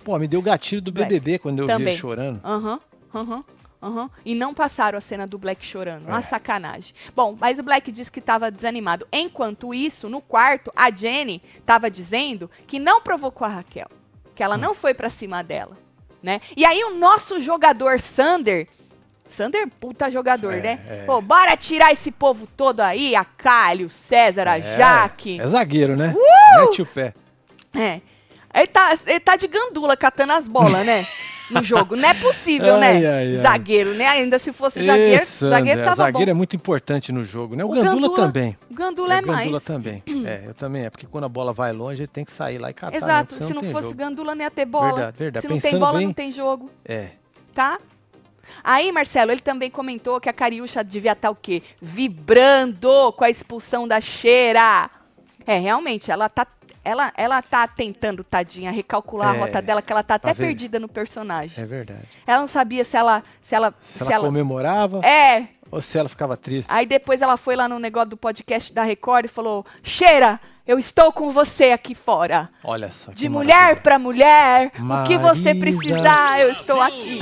[0.04, 1.10] Pô, me deu gatilho do Black.
[1.10, 1.90] BBB quando eu vi Também.
[1.94, 2.40] ele chorando.
[2.44, 2.80] Aham,
[3.14, 3.44] aham,
[3.82, 4.10] aham.
[4.26, 6.08] E não passaram a cena do Black chorando.
[6.08, 6.22] Uma É.
[6.22, 6.94] sacanagem.
[7.16, 9.08] Bom, mas o Black disse que estava desanimado.
[9.12, 13.88] Enquanto isso, no quarto, a Jenny estava dizendo que não provocou a Raquel.
[14.36, 14.46] Que Hum.
[14.46, 15.78] ela não foi pra cima dela.
[16.22, 16.42] Né?
[16.58, 18.68] E aí o nosso jogador Sander.
[19.30, 20.80] Sander, puta jogador, É, né?
[20.88, 21.04] é.
[21.06, 25.40] Pô, bora tirar esse povo todo aí, a Calho, o César, a É, Jaque.
[25.40, 26.14] É zagueiro, né?
[26.18, 26.62] Uh!
[26.66, 27.14] Mete o pé.
[27.74, 28.02] É.
[28.54, 31.08] Ele tá, ele tá de gandula catando as bolas, né?
[31.50, 31.96] No jogo.
[31.96, 33.08] Não é possível, Ai, né?
[33.08, 33.36] ai.
[33.38, 34.06] Zagueiro, né?
[34.08, 36.32] Ainda se fosse zagueiro, Isso, zagueiro tava zagueiro bom.
[36.32, 37.64] é muito importante no jogo, né?
[37.64, 38.58] O, O Gandula, Gandula- também.
[38.70, 39.64] O Gandula é, o Gandula mais.
[39.64, 40.04] também.
[40.26, 40.86] É, eu também.
[40.86, 42.96] É porque quando a bola vai longe, ele tem que sair lá e catar.
[42.96, 43.36] Exato.
[43.40, 43.48] né?
[43.48, 43.96] Se não tem fosse jogo.
[43.98, 44.94] Gandula, não ia ter bola.
[44.94, 45.42] Verdade, verdade.
[45.42, 47.10] Se não tem Pensando bola, bem- não tem jogo, É.
[47.56, 47.80] tá?
[48.64, 51.62] Aí, Marcelo, ele também comentou que a Cariúcha devia estar o quê?
[51.82, 54.90] Vibrando com a expulsão da cheira.
[55.46, 56.46] É, realmente, ela tá.
[56.84, 60.34] Ela, ela tá tentando, tadinha, recalcular É, a rota dela, que ela tá até pra
[60.34, 60.46] ver.
[60.48, 61.62] perdida no personagem.
[61.64, 62.08] É verdade.
[62.26, 63.24] Ela não sabia se ela.
[63.42, 63.74] Se ela.
[63.82, 65.48] Se ela comemorava É.
[65.72, 66.70] ou se ela ficava triste.
[66.72, 70.78] Aí depois ela foi lá no negócio do podcast da Record e falou: Cheira, eu
[70.80, 72.50] estou com você aqui fora.
[72.64, 73.12] Olha só.
[73.12, 75.60] De mulher pra mulher, o que você Marisa.
[75.60, 77.20] precisar, eu estou aqui.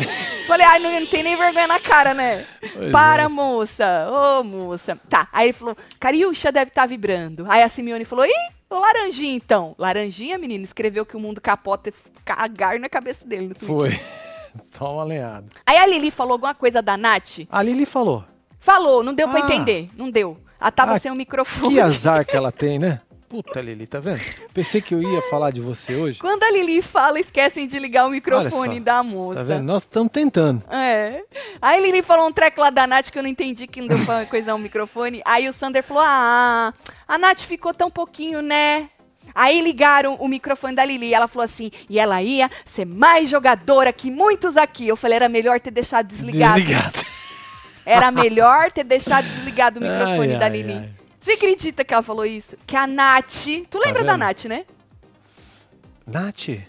[0.48, 2.46] Falei, ai, não, não tem nem vergonha na cara, né?
[2.74, 3.28] Pois Para, é.
[3.28, 4.08] moça.
[4.10, 4.98] Ô, moça.
[5.10, 7.46] Tá, aí ele falou, Cariúcha deve estar vibrando.
[7.50, 8.32] Aí a Simeone falou, ih,
[8.70, 9.76] o Laranjinha então.
[9.78, 11.94] Laranjinha, menina, escreveu que o mundo capota e
[12.26, 13.68] cagar na cabeça dele no Twitter.
[14.00, 14.00] Foi.
[14.78, 15.50] Toma lenhado.
[15.66, 17.46] Aí a Lili falou alguma coisa da Nath.
[17.50, 18.24] A Lili falou.
[18.60, 19.46] Falou, não deu pra Ah.
[19.46, 19.90] entender.
[19.96, 20.38] Não deu.
[20.60, 21.74] Ela tava Ah, sem o microfone.
[21.76, 23.02] Que azar que ela tem, né?
[23.30, 24.22] Puta, Lili, tá vendo?
[24.54, 26.18] Pensei que eu ia falar de você hoje.
[26.18, 29.40] Quando a Lili fala, esquecem de ligar o microfone só, da moça.
[29.40, 29.64] Tá vendo?
[29.64, 30.64] Nós estamos tentando.
[30.72, 31.24] É.
[31.62, 34.06] Aí Lili falou um treco lá da Nath que eu não entendi que não deu
[34.06, 35.22] pra coisar o microfone.
[35.26, 36.74] Aí o Sander falou: Ah,
[37.06, 38.90] a Nath ficou tão pouquinho, né?
[39.36, 41.14] Aí ligaram o microfone da Lili.
[41.14, 44.88] Ela falou assim: e ela ia ser mais jogadora que muitos aqui.
[44.88, 46.62] Eu falei: era melhor ter deixado desligado.
[46.62, 47.06] Desligado.
[47.86, 50.74] Era melhor ter deixado desligado o microfone Ai, da ai, Lili.
[50.74, 50.97] ai.
[51.28, 52.56] Você acredita que ela falou isso?
[52.66, 53.44] Que a Nath.
[53.70, 54.20] Tu lembra da vendo?
[54.20, 54.64] Nath, né?
[56.06, 56.62] Nath?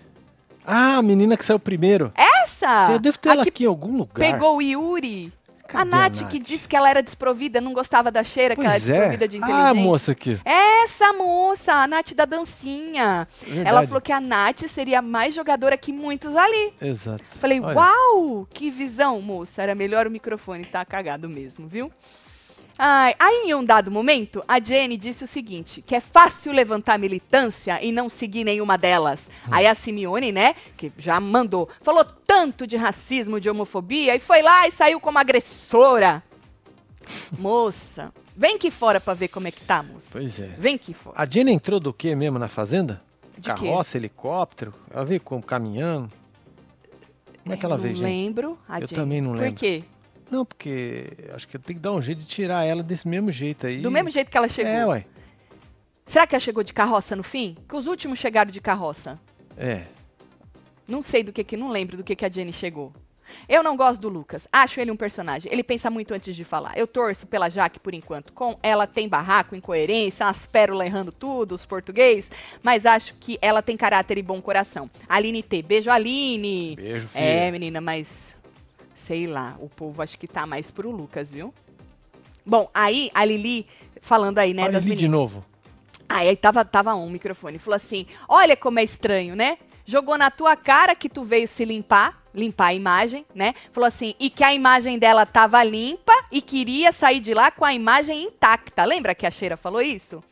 [0.67, 2.13] Ah, a menina que saiu primeiro.
[2.17, 2.87] Essa!
[2.87, 4.15] Você deve ter a ela que aqui em algum lugar.
[4.19, 5.33] pegou o Yuri.
[5.69, 8.71] Cadê a Nath, que disse que ela era desprovida, não gostava da cheira, que ela
[8.71, 8.93] era Pois é.
[8.95, 9.71] desprovida de inteligência.
[9.71, 10.41] Ah, moça aqui.
[10.45, 13.29] Essa moça, a Nath da dancinha.
[13.41, 13.69] Verdade.
[13.69, 16.75] Ela falou que a Nath seria mais jogadora que muitos ali.
[16.83, 17.23] Exato.
[17.39, 19.63] Falei, Olha, uau, que visão, moça.
[19.63, 21.93] Era melhor o microfone tá cagado mesmo, viu?
[22.81, 26.97] Ai, aí, em um dado momento, a Jenny disse o seguinte: que é fácil levantar
[26.99, 29.29] militância e não seguir nenhuma delas.
[29.51, 34.43] Aí a Simeone, né, que já mandou, falou tanto de racismo, de homofobia, e foi
[34.43, 36.23] lá e saiu como agressora.
[37.39, 40.09] Moça, vem aqui fora pra ver como é que tá, moça.
[40.13, 40.55] Pois é.
[40.59, 41.17] Vem aqui fora.
[41.21, 43.03] A Jenny entrou do que mesmo na fazenda?
[43.37, 43.67] De quê?
[43.67, 44.75] Carroça, helicóptero?
[44.91, 46.11] Ela veio como caminhando?
[47.43, 48.05] Como é que ela não veio, gente?
[48.05, 48.59] lembro.
[48.69, 49.01] A Eu Jenny.
[49.01, 49.59] também não Por lembro.
[49.59, 49.83] quê?
[50.31, 53.31] Não, porque acho que eu tenho que dar um jeito de tirar ela desse mesmo
[53.31, 53.81] jeito aí.
[53.81, 54.73] Do mesmo jeito que ela chegou.
[54.73, 55.05] É, ué.
[56.05, 57.57] Será que ela chegou de carroça no fim?
[57.69, 59.19] Que os últimos chegaram de carroça.
[59.57, 59.85] É.
[60.87, 62.93] Não sei do que que, não lembro do que que a Jenny chegou.
[63.47, 64.49] Eu não gosto do Lucas.
[64.51, 65.53] Acho ele um personagem.
[65.53, 66.79] Ele pensa muito antes de falar.
[66.79, 68.33] Eu torço pela Jaque por enquanto.
[68.33, 72.31] Com ela tem barraco, incoerência, umas pérolas errando tudo, os português.
[72.63, 74.91] Mas acho que ela tem caráter e bom coração.
[75.07, 75.63] Aline T.
[75.63, 76.77] Beijo, Aline.
[76.77, 77.23] Beijo, filho.
[77.23, 78.35] É, menina, mas
[79.09, 81.53] sei lá, o povo acho que tá mais pro Lucas, viu?
[82.45, 83.67] Bom, aí a Lili
[84.03, 85.01] falando aí, né, Olha das ali meninas.
[85.01, 85.45] de novo.
[86.07, 87.59] Aí tava, tava um microfone.
[87.59, 89.57] Falou assim: Olha como é estranho, né?
[89.87, 93.55] Jogou na tua cara que tu veio se limpar, limpar a imagem, né?
[93.73, 97.65] Falou assim: e que a imagem dela tava limpa e queria sair de lá com
[97.65, 98.85] a imagem intacta.
[98.85, 100.23] Lembra que a Cheira falou isso?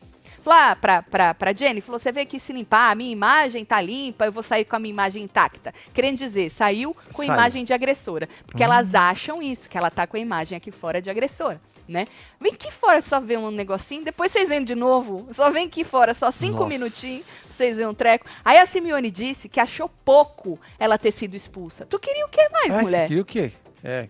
[0.47, 3.65] Falou ah, pra, pra, pra Jenny, falou: você veio aqui se limpar, a minha imagem
[3.65, 5.75] tá limpa, eu vou sair com a minha imagem intacta.
[5.93, 7.33] Querendo dizer, saiu com Saiu.
[7.33, 8.29] imagem de agressora.
[8.47, 11.61] Porque elas acham isso, que ela tá com a imagem aqui fora de agressora.
[11.89, 12.07] Né?
[12.41, 15.27] Vem aqui fora só ver um negocinho, depois vocês vêm de novo.
[15.33, 16.69] Só vem aqui fora, só cinco Nossa.
[16.69, 18.27] minutinhos pra vocês verem um treco.
[18.45, 21.87] Aí a Simeone disse que achou pouco ela ter sido expulsa.
[21.87, 23.03] Tu queria o que mais, Ah, mulher?
[23.03, 23.53] Você queria o quê?
[23.83, 24.09] É.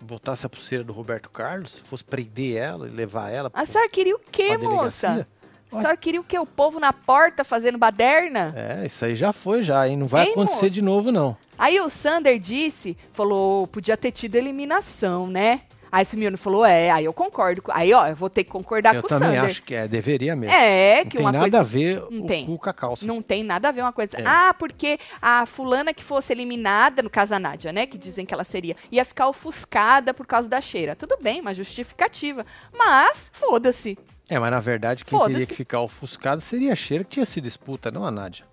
[0.00, 3.88] Botasse a pulseira do Roberto Carlos, se fosse prender ela e levar ela A senhora
[3.90, 5.08] queria o quê, moça?
[5.08, 5.41] delegacia?
[5.72, 6.38] A senhora queria o quê?
[6.38, 8.52] O povo na porta fazendo baderna?
[8.56, 9.96] É, isso aí já foi já, hein?
[9.96, 10.70] Não vai Hein, acontecer moço?
[10.70, 11.36] de novo, não.
[11.58, 15.62] Aí o Sander disse, falou, podia ter tido eliminação, né?
[15.90, 17.62] Aí a Simeone falou, é, aí eu concordo.
[17.68, 19.44] Aí, ó, eu vou ter que concordar Eu com o também Sander.
[19.44, 20.56] acho que é, deveria mesmo.
[20.56, 21.60] É, não que tem uma nada coisa...
[21.60, 22.46] a ver Não o tem.
[22.46, 23.06] cu com a calça.
[23.06, 24.16] Não tem nada a ver uma coisa.
[24.18, 24.22] É.
[24.24, 27.84] Ah, porque a fulana que fosse eliminada, no caso a Nádia, né?
[27.84, 30.96] Que dizem que ela seria, ia ficar ofuscada por causa da cheira.
[30.96, 32.46] Tudo bem, uma justificativa.
[32.74, 33.98] Mas, foda-se.
[34.28, 37.44] É, mas na verdade quem teria que ficar ofuscado seria a Cheira que tinha sido
[37.44, 38.44] disputa, não a Nádia.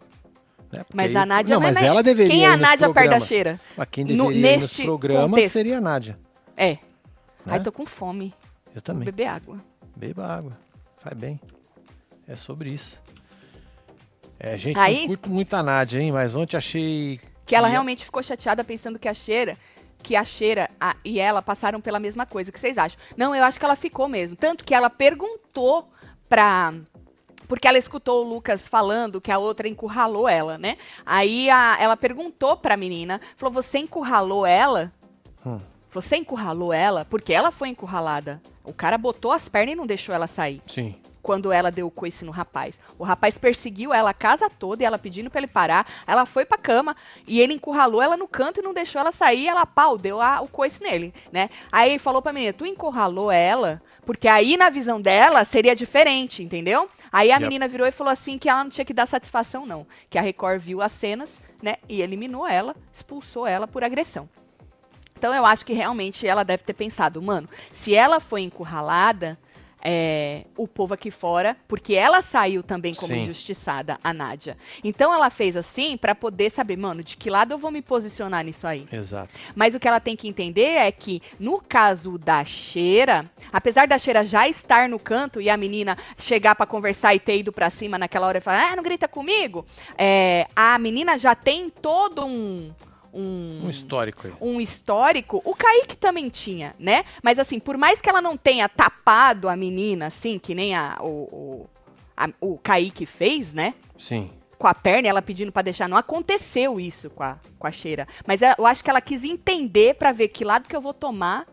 [0.71, 0.83] Né?
[0.93, 3.09] Mas aí- a Nádia não, é mas nem- ela deveria Quem é a Nádia perto
[3.09, 3.59] da cheira?
[3.77, 5.53] Mas quem No- deveria nos neste programas contexto.
[5.53, 6.19] seria a Nádia.
[6.57, 6.71] É.
[6.73, 6.79] Né?
[7.47, 8.33] Ai, tô com fome.
[8.67, 9.05] Eu Vou também.
[9.05, 9.57] beber água.
[9.95, 10.57] Beba água.
[11.01, 11.39] Faz bem.
[12.27, 13.01] É sobre isso.
[14.39, 16.11] É, gente, Aí- não curto muito a Nádia, hein?
[16.11, 17.19] Mas ontem achei...
[17.45, 19.57] Que ela realmente ficou chateada pensando que a cheira,
[20.01, 22.49] que a cheira a- e ela passaram pela mesma coisa.
[22.49, 22.99] O que vocês acham?
[23.17, 24.35] Não, eu acho que ela ficou mesmo.
[24.35, 25.89] Tanto que ela perguntou
[26.27, 26.73] pra.
[27.47, 30.77] Porque ela escutou o Lucas falando que a outra encurralou ela, né?
[31.05, 34.91] Aí a- ela perguntou pra menina, falou: Você encurralou ela?
[35.45, 35.59] Hum.
[35.91, 37.05] Você encurralou ela?
[37.05, 38.39] Porque ela foi encurralada.
[38.63, 40.61] O cara botou as pernas e não deixou ela sair.
[40.67, 40.95] Sim.
[41.21, 42.79] Quando ela deu o coice no rapaz.
[42.97, 45.87] O rapaz perseguiu ela a casa toda e ela pedindo pra ele parar.
[46.07, 46.95] Ela foi pra cama
[47.27, 49.47] e ele encurralou ela no canto e não deixou ela sair.
[49.47, 51.49] ela, pau, deu a, o coice nele, né?
[51.71, 56.43] Aí ele falou pra menina, tu encurralou ela, porque aí na visão dela seria diferente,
[56.43, 56.89] entendeu?
[57.11, 57.43] Aí a yep.
[57.43, 59.85] menina virou e falou assim que ela não tinha que dar satisfação, não.
[60.09, 61.75] Que a Record viu as cenas, né?
[61.87, 64.29] E eliminou ela, expulsou ela por agressão.
[65.19, 69.37] Então eu acho que realmente ela deve ter pensado, mano, se ela foi encurralada,
[69.81, 73.21] é, o povo aqui fora, porque ela saiu também como Sim.
[73.21, 74.57] injustiçada, a Nádia.
[74.83, 78.43] Então ela fez assim para poder saber, mano, de que lado eu vou me posicionar
[78.43, 78.87] nisso aí.
[78.91, 79.33] Exato.
[79.55, 83.97] Mas o que ela tem que entender é que, no caso da Cheira, apesar da
[83.97, 87.69] Cheira já estar no canto e a menina chegar para conversar e ter ido para
[87.69, 89.65] cima naquela hora e falar, ah, não grita comigo,
[89.97, 92.71] é, a menina já tem todo um
[93.13, 94.33] um, um histórico aí.
[94.39, 95.41] Um histórico.
[95.43, 97.03] O Kaique também tinha, né?
[97.23, 100.97] Mas assim, por mais que ela não tenha tapado a menina, assim, que nem a,
[101.01, 101.69] o, o,
[102.15, 103.73] a, o Kaique fez, né?
[103.97, 104.29] Sim.
[104.57, 105.87] Com a perna, ela pedindo para deixar.
[105.87, 108.07] Não aconteceu isso com a, com a cheira.
[108.27, 110.93] Mas é, eu acho que ela quis entender para ver que lado que eu vou
[110.93, 111.47] tomar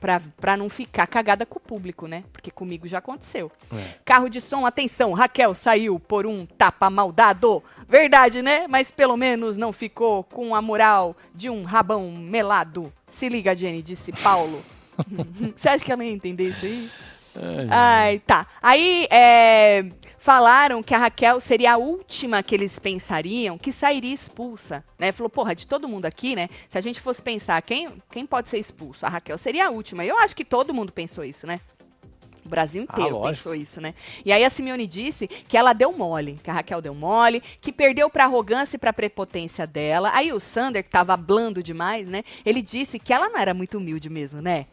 [0.00, 2.24] pra, pra não ficar cagada com o público, né?
[2.32, 3.52] Porque comigo já aconteceu.
[3.72, 3.94] É.
[4.04, 7.62] Carro de som, atenção, Raquel saiu por um tapa maldado.
[7.88, 8.66] Verdade, né?
[8.66, 12.92] Mas pelo menos não ficou com a moral de um rabão melado.
[13.10, 14.62] Se liga, Jenny, disse Paulo.
[15.56, 16.90] Você acha que ela ia entender isso aí?
[17.36, 18.46] Ai, Ai tá.
[18.60, 19.84] Aí, é,
[20.20, 25.12] falaram que a Raquel seria a última que eles pensariam que sairia expulsa, né?
[25.12, 26.48] Falou, porra, de todo mundo aqui, né?
[26.68, 30.04] Se a gente fosse pensar quem, quem pode ser expulso, a Raquel seria a última.
[30.04, 31.58] Eu acho que todo mundo pensou isso, né?
[32.44, 33.94] O Brasil ah, inteiro ah, pensou isso, né?
[34.24, 37.72] E aí a Simeone disse que ela deu mole, que a Raquel deu mole, que
[37.72, 40.10] perdeu pra arrogância e pra prepotência dela.
[40.12, 42.22] Aí o Sander, que tava blando demais, né?
[42.44, 44.66] Ele disse que ela não era muito humilde mesmo, né?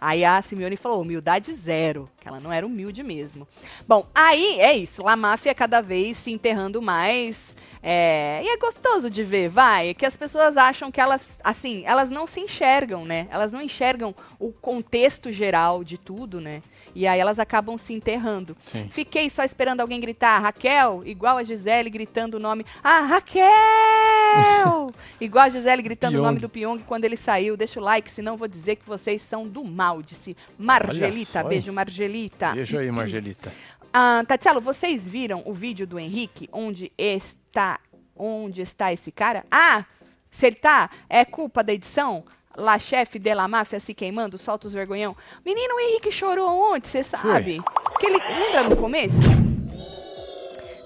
[0.00, 3.46] Aí a Simeone falou, humildade zero, que ela não era humilde mesmo.
[3.86, 7.54] Bom, aí é isso, La Máfia cada vez se enterrando mais.
[7.82, 12.10] É, e é gostoso de ver, vai, que as pessoas acham que elas, assim, elas
[12.10, 13.26] não se enxergam, né?
[13.30, 16.60] Elas não enxergam o contexto geral de tudo, né?
[16.94, 18.54] E aí elas acabam se enterrando.
[18.66, 18.88] Sim.
[18.90, 22.66] Fiquei só esperando alguém gritar Raquel, igual a Gisele gritando o nome.
[22.84, 24.92] Ah, Raquel!
[25.18, 26.22] igual a Gisele gritando Pyong.
[26.22, 27.56] o nome do Pyong quando ele saiu.
[27.56, 31.42] Deixa o like, senão vou dizer que vocês são do mal, disse Margelita.
[31.44, 32.52] Beijo, Margelita.
[32.52, 33.52] Beijo aí, Margelita.
[33.92, 37.80] Ah, Tatielo, vocês viram o vídeo do Henrique onde está
[38.14, 39.44] onde está esse cara?
[39.50, 39.84] Ah,
[40.30, 42.24] se ele tá, é culpa da edição?
[42.56, 45.16] La chefe de la máfia se queimando, solta os vergonhão.
[45.44, 47.60] Menino, o Henrique chorou ontem, você sabe?
[47.98, 49.49] Que ele, lembra no começo?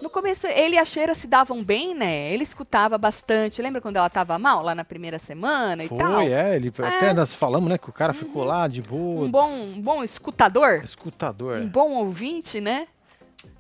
[0.05, 2.31] No começo, ele e a Cheira se davam bem, né?
[2.31, 3.63] Ele escutava bastante.
[3.63, 6.13] Lembra quando ela tava mal, lá na primeira semana e Foi, tal?
[6.17, 6.57] Foi, é.
[6.57, 6.87] Ele, é.
[6.87, 7.79] Até nós falamos, né?
[7.79, 8.19] Que o cara uhum.
[8.19, 9.25] ficou lá de boa.
[9.25, 10.85] Um bom, um bom escutador.
[10.85, 11.61] Escutador.
[11.61, 12.87] Um bom ouvinte, né?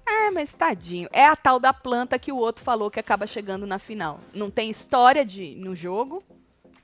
[0.06, 1.08] É, mas tadinho.
[1.14, 4.20] É a tal da planta que o outro falou que acaba chegando na final.
[4.34, 6.22] Não tem história de no jogo,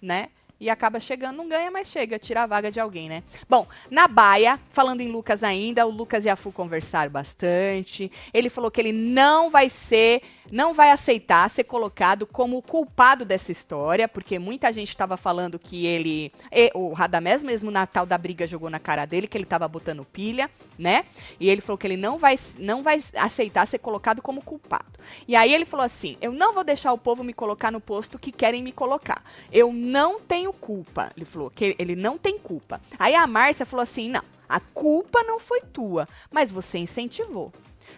[0.00, 0.30] né?
[0.61, 3.22] E acaba chegando, não ganha, mas chega, tira a vaga de alguém, né?
[3.48, 8.12] Bom, na baia, falando em Lucas ainda, o Lucas e a Fu conversaram bastante.
[8.32, 13.52] Ele falou que ele não vai ser não vai aceitar ser colocado como culpado dessa
[13.52, 16.32] história, porque muita gente estava falando que ele.
[16.74, 20.04] O Radamés mesmo na tal da briga jogou na cara dele que ele estava botando
[20.04, 21.04] pilha, né?
[21.38, 24.98] E ele falou que ele não vai, não vai aceitar ser colocado como culpado.
[25.26, 28.18] E aí ele falou assim: eu não vou deixar o povo me colocar no posto
[28.18, 29.22] que querem me colocar.
[29.52, 31.11] Eu não tenho culpa.
[31.16, 32.80] Ele falou que ele não tem culpa.
[32.98, 37.53] Aí a Márcia falou assim: não, a culpa não foi tua, mas você incentivou.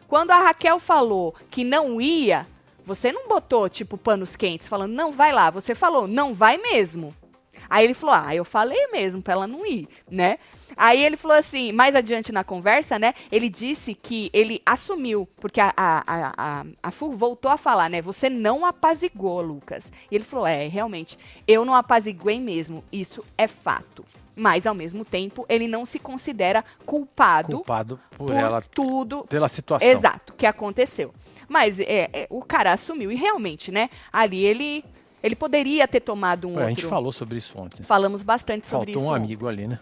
[0.07, 2.47] Quando a Raquel falou que não ia,
[2.85, 5.51] você não botou, tipo, panos quentes, falando, não, vai lá.
[5.51, 7.15] Você falou, não vai mesmo.
[7.73, 10.39] Aí ele falou, ah, eu falei mesmo pra ela não ir, né?
[10.77, 13.15] Aí ele falou assim, mais adiante na conversa, né?
[13.31, 18.03] Ele disse que ele assumiu, porque a, a, a, a, Fu voltou a falar, né?
[18.03, 19.91] Você não apazigou, Lucas.
[20.11, 21.19] E ele falou, é, realmente,
[21.49, 22.85] eu não apaziguei mesmo.
[22.93, 24.05] Isso é fato
[24.35, 29.47] mas ao mesmo tempo ele não se considera culpado, culpado por, por ela tudo pela
[29.47, 31.13] situação exato que aconteceu.
[31.47, 33.91] Mas é, é, o cara assumiu e realmente, né?
[34.11, 34.83] Ali ele
[35.23, 36.67] ele poderia ter tomado um é, outro.
[36.67, 37.83] A gente falou sobre isso ontem.
[37.83, 39.01] Falamos bastante Faltou sobre isso.
[39.01, 39.79] Faltou um amigo ali, né?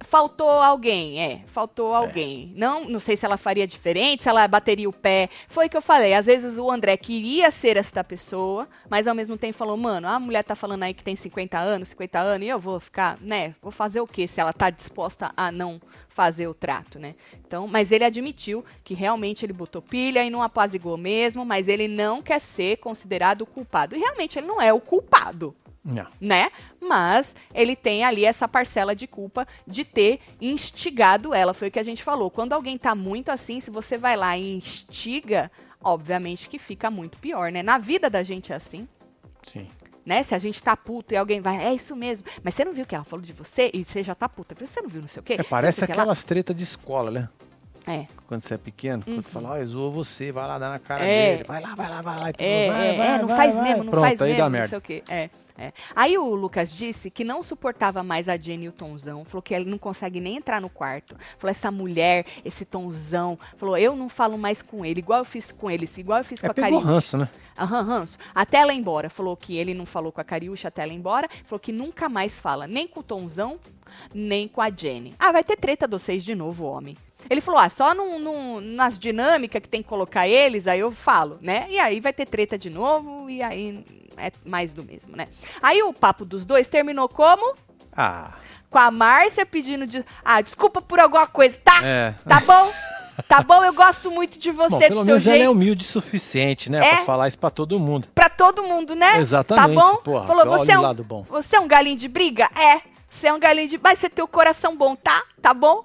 [0.00, 2.52] Faltou alguém, é, faltou alguém.
[2.54, 2.58] É.
[2.58, 5.28] Não, não sei se ela faria diferente, se ela bateria o pé.
[5.48, 9.14] Foi o que eu falei, às vezes o André queria ser esta pessoa, mas ao
[9.14, 12.46] mesmo tempo falou, mano, a mulher tá falando aí que tem 50 anos, 50 anos,
[12.46, 15.80] e eu vou ficar, né, vou fazer o quê se ela tá disposta a não
[16.08, 17.14] fazer o trato, né?
[17.46, 21.88] Então, mas ele admitiu que realmente ele botou pilha e não apazigou mesmo, mas ele
[21.88, 23.96] não quer ser considerado culpado.
[23.96, 25.54] E realmente ele não é o culpado
[25.84, 26.06] Não.
[26.20, 26.50] né?
[26.80, 31.52] Mas ele tem ali essa parcela de culpa de ter instigado ela.
[31.52, 32.30] Foi o que a gente falou.
[32.30, 35.50] Quando alguém tá muito assim, se você vai lá e instiga,
[35.82, 37.62] obviamente que fica muito pior, né?
[37.62, 38.86] Na vida da gente é assim.
[39.42, 39.66] Sim.
[40.06, 40.22] Né?
[40.22, 42.26] Se a gente tá puto e alguém vai, é isso mesmo.
[42.42, 44.54] Mas você não viu que ela falou de você e você já tá puta.
[44.64, 45.34] Você não viu não sei o quê?
[45.38, 47.28] É, parece não sei o que lá?" aquelas tretas de escola, né?
[47.86, 48.06] É.
[48.28, 51.04] Quando você é pequeno, quando fala, ó, eu zoou você, vai lá dar na cara
[51.04, 51.32] É.
[51.32, 51.44] dele.
[51.44, 52.28] Vai lá, vai lá, vai lá.
[52.38, 53.64] É, vai, é, vai, é, não vai, faz vai.
[53.64, 54.68] mesmo, não Pronto, faz aí mesmo, dá não merda.
[54.68, 55.02] sei o quê.
[55.08, 55.72] É, é.
[55.94, 59.24] Aí o Lucas disse que não suportava mais a Jenny e o Tonzão.
[59.24, 61.16] Falou que ele não consegue nem entrar no quarto.
[61.38, 63.36] Falou, essa mulher, esse Tonzão.
[63.56, 66.40] Falou, eu não falo mais com ele, igual eu fiz com eles, igual eu fiz
[66.40, 66.86] com É, a pegou Cariúcha.
[66.94, 67.28] ranço, né?
[67.58, 68.16] Aham, ranço.
[68.34, 69.10] Até ela ir embora.
[69.10, 71.28] Falou que ele não falou com a Cariúcha até ela ir embora.
[71.44, 73.58] Falou que nunca mais fala, nem com o Tonzão,
[74.14, 75.14] nem com a Jenny.
[75.18, 76.96] Ah, vai ter treta de vocês de novo, homem.
[77.30, 80.90] Ele falou, ah, só num- num- nas dinâmicas que tem que colocar eles, aí eu
[80.92, 81.66] falo, né?
[81.70, 83.84] E aí vai ter treta de novo, e aí
[84.16, 85.28] é mais do mesmo, né?
[85.62, 87.54] Aí o papo dos dois terminou como?
[87.96, 88.32] Ah,
[88.70, 90.02] Com a Márcia pedindo de.
[90.24, 91.80] Ah, desculpa por alguma coisa, tá?
[91.84, 92.14] é.
[92.26, 92.72] Tá bom?
[93.28, 95.34] Tá bom, eu gosto muito de você, Bom, do seu menos jeito.
[95.36, 96.78] ela é humilde o suficiente, né?
[96.82, 96.94] É.
[96.96, 98.08] Pra falar isso pra todo mundo.
[98.14, 99.18] Pra todo mundo, né?
[99.18, 99.96] Exatamente, Tá bom?
[99.98, 101.22] porra, Falou, você é, um, lado bom.
[101.28, 102.48] você é um galinho de briga?
[102.56, 102.80] É.
[103.10, 103.78] Você é um galinho de.
[103.78, 105.22] Mas você tem o coração bom, tá?
[105.42, 105.84] Tá bom?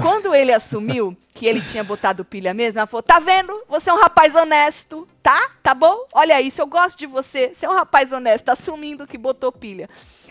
[0.00, 3.52] Quando ele assumiu que ele tinha botado pilha mesmo, ela falou: tá vendo?
[3.68, 5.50] Você é um rapaz honesto, tá?
[5.62, 6.06] Tá bom?
[6.12, 7.52] Olha isso, eu gosto de você.
[7.54, 9.88] Você é um rapaz honesto, assumindo que botou pilha.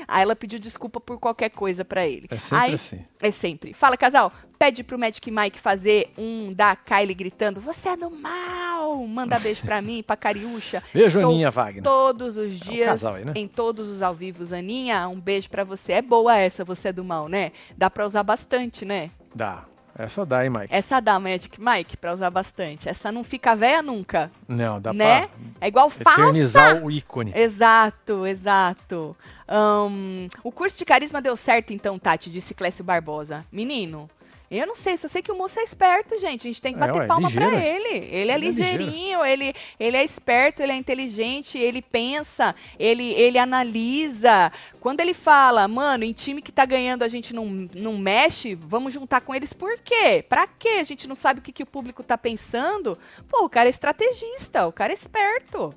[0.08, 2.28] Aí ela pediu desculpa por qualquer coisa pra ele.
[2.30, 3.06] É sempre Aí, assim.
[3.22, 3.74] É sempre.
[3.74, 8.98] Fala, casal, pede pro Magic Mike fazer um da Kylie gritando: Você é do mal!
[9.08, 10.84] Manda beijo pra mim, pra Cariúcha.
[10.94, 11.84] Beijo, Tô Aninha Wagner.
[11.84, 13.34] Todos os É um dias, casal aí, né?
[13.36, 14.52] em todos os ao vivos.
[14.54, 15.94] Aninha, um beijo pra você.
[15.94, 17.52] É boa essa, você é do mal, né?
[17.78, 19.10] Dá pra usar bastante, né?
[19.36, 19.66] Dá.
[19.98, 20.68] Essa dá, hein, Mike?
[20.74, 22.90] Essa dá, Magic Mike, pra usar bastante.
[22.90, 25.28] Essa não fica velha nunca, Não, dá né?
[25.28, 26.22] pra É igual falsa.
[26.22, 27.32] eternizar o ícone.
[27.34, 29.16] Exato, exato.
[29.48, 33.46] Ahn, o curso de carisma deu certo, então, Tati, disse Clécio Barbosa.
[33.50, 34.10] Menino,
[34.52, 36.42] eu não sei, só sei que o moço é esperto, gente.
[36.42, 37.50] A gente tem que É, bater ué, palma ligeiro.
[37.52, 37.88] pra ele.
[37.90, 43.12] Ele é Ele é ligeirinho, ele, ele é esperto, ele é inteligente, ele pensa, ele,
[43.14, 44.52] ele analisa.
[44.80, 48.94] Quando ele fala, mano, em time que tá ganhando a gente não, não mexe, vamos
[48.94, 50.24] juntar com eles por quê?
[50.28, 50.78] Pra quê?
[50.80, 52.98] A gente não sabe o que, que o público tá pensando.
[53.30, 55.74] Pô, o cara é estrategista, o cara é esperto.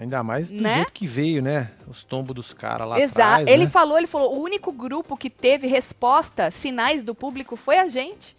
[0.00, 0.76] Ainda mais do Né?
[0.76, 1.70] jeito que veio, né?
[1.86, 3.20] Os tombos dos caras lá Exato.
[3.20, 3.70] atrás, Ele né?
[3.70, 8.36] falou, ele falou, o único grupo que teve resposta, sinais do público foi a gente.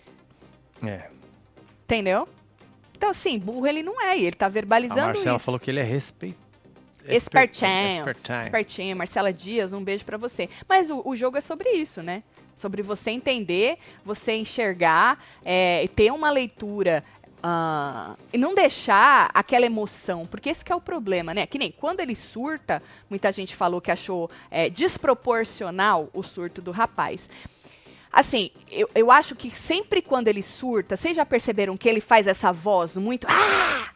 [0.83, 1.09] É.
[1.83, 2.27] Entendeu?
[2.95, 5.45] Então, assim, burro ele não é, e ele tá A verbalizando Marcela isso.
[5.45, 6.37] falou que ele é respeito.
[7.07, 7.99] Espertinho.
[7.99, 8.41] Espertinho.
[8.41, 8.95] Espertinho.
[8.97, 10.49] Marcela Dias, um beijo pra você.
[10.67, 12.23] Mas o, o jogo é sobre isso, né?
[12.55, 17.03] Sobre você entender, você enxergar, é, ter uma leitura.
[17.41, 21.45] Ah, e não deixar aquela emoção, porque esse que é o problema, né?
[21.45, 26.71] Que nem quando ele surta, muita gente falou que achou é, desproporcional o surto do
[26.71, 27.29] rapaz.
[28.11, 32.27] Assim, eu, eu acho que sempre quando ele surta, vocês já perceberam que ele faz
[32.27, 33.27] essa voz muito.
[33.29, 33.89] Ah!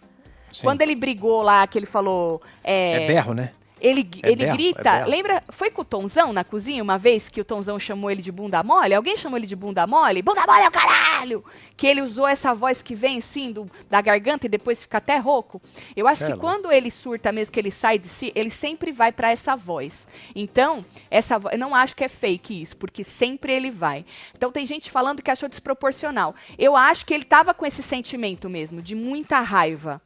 [0.61, 2.41] Quando ele brigou lá, que ele falou.
[2.63, 3.51] É berro, né?
[3.83, 4.89] Ele, É ele berro, grita.
[4.89, 5.43] é lembra?
[5.49, 8.63] Foi com o Tonzão na cozinha uma vez que o Tonzão chamou ele de bunda
[8.63, 8.93] mole?
[8.93, 10.21] Alguém chamou ele de bunda mole?
[10.21, 11.43] Bunda mole é o caralho!
[11.75, 15.17] Que ele usou essa voz que vem assim do, da garganta e depois fica até
[15.17, 15.61] rouco.
[15.97, 16.47] Eu acho é que louco.
[16.47, 20.07] quando ele surta mesmo, que ele sai de si, ele sempre vai pra essa voz.
[20.33, 24.05] Então, essa eu não acho que é fake isso, porque sempre ele vai.
[24.33, 26.33] Então tem gente falando que achou desproporcional.
[26.57, 30.01] Eu acho que ele tava com esse sentimento mesmo, de muita raiva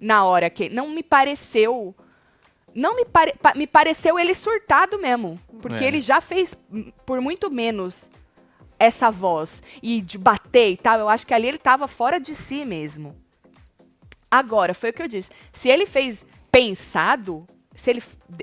[0.00, 0.68] na hora que.
[0.68, 1.94] Não me pareceu.
[2.74, 5.38] Não me, pare, pa- me pareceu ele surtado mesmo.
[5.60, 5.88] Porque É.
[5.88, 6.56] ele já fez
[7.04, 8.10] por muito menos
[8.78, 9.62] essa voz.
[9.82, 10.98] E de bater e tal.
[10.98, 13.16] Eu acho que ali ele tava fora de si mesmo.
[14.30, 15.30] Agora, foi o que eu disse.
[15.52, 18.02] Se ele fez pensado, se ele,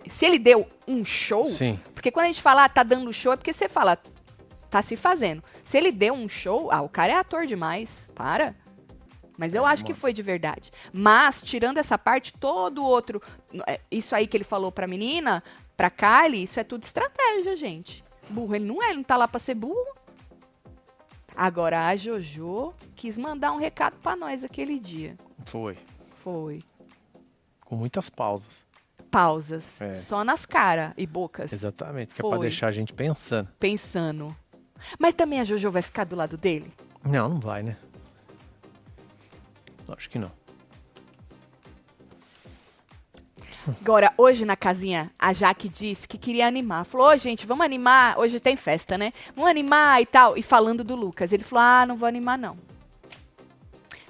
[0.09, 1.45] se ele deu um show.
[1.45, 1.79] Sim.
[1.93, 3.97] Porque quando a gente fala, ah, tá dando show, é porque você fala,
[4.69, 5.41] tá se fazendo.
[5.63, 8.07] Se ele deu um show, ah, o cara é ator demais.
[8.13, 8.53] Para.
[9.37, 10.01] Mas eu É, acho que mano.
[10.01, 10.71] foi de verdade.
[10.91, 13.21] Mas, tirando essa parte, todo o outro.
[13.67, 15.43] é, Isso aí que ele falou pra menina,
[15.75, 18.03] pra Kylie, isso é tudo estratégia, gente.
[18.29, 19.95] Burro, ele não é, ele não tá lá pra ser burro.
[21.35, 25.15] Agora, a Jojo quis mandar um recado pra nós aquele dia.
[25.45, 25.77] Foi.
[26.23, 26.63] Foi.
[27.63, 28.65] Com muitas pausas.
[29.11, 29.79] Pausas.
[29.79, 29.95] É.
[29.95, 31.53] Só nas caras e bocas.
[31.53, 32.13] Exatamente.
[32.15, 32.31] Que é Foi.
[32.31, 33.47] pra deixar a gente pensando.
[33.59, 34.35] Pensando.
[34.97, 36.71] Mas também a Jojo vai ficar do lado dele?
[37.03, 37.77] Não, não vai, né?
[39.89, 40.31] Acho que não.
[43.81, 46.85] Agora, hoje na casinha, a Jaque disse que queria animar.
[46.85, 48.17] Falou, ô gente, vamos animar.
[48.17, 49.11] Hoje tem festa, né?
[49.35, 50.37] Vamos animar e tal.
[50.37, 51.33] E falando do Lucas.
[51.33, 52.57] Ele falou, ah, não vou animar, não.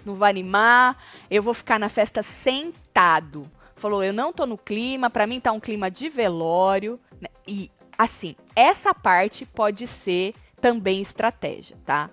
[0.06, 0.98] Não vou animar.
[1.30, 3.50] Eu vou ficar na festa sentado.
[3.76, 7.00] falou: eu não tô no clima, pra mim tá um clima de velório.
[7.20, 7.28] né?
[7.48, 12.10] E assim, essa parte pode ser também estratégia, tá?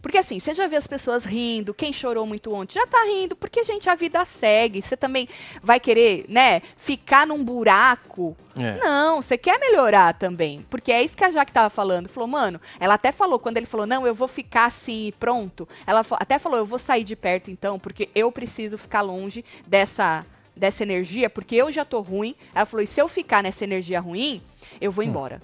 [0.00, 3.36] Porque assim, você já vê as pessoas rindo, quem chorou muito ontem já tá rindo,
[3.36, 4.82] porque, gente, a vida segue.
[4.82, 5.28] Você também
[5.62, 8.36] vai querer, né, ficar num buraco.
[8.56, 8.76] É.
[8.78, 10.66] Não, você quer melhorar também.
[10.68, 12.08] Porque é isso que a Jaque tava falando.
[12.08, 15.68] Falou, mano, ela até falou, quando ele falou, não, eu vou ficar assim e pronto.
[15.86, 20.26] Ela até falou, eu vou sair de perto então, porque eu preciso ficar longe dessa,
[20.56, 22.34] dessa energia, porque eu já tô ruim.
[22.54, 24.42] Ela falou, e se eu ficar nessa energia ruim,
[24.80, 25.40] eu vou embora.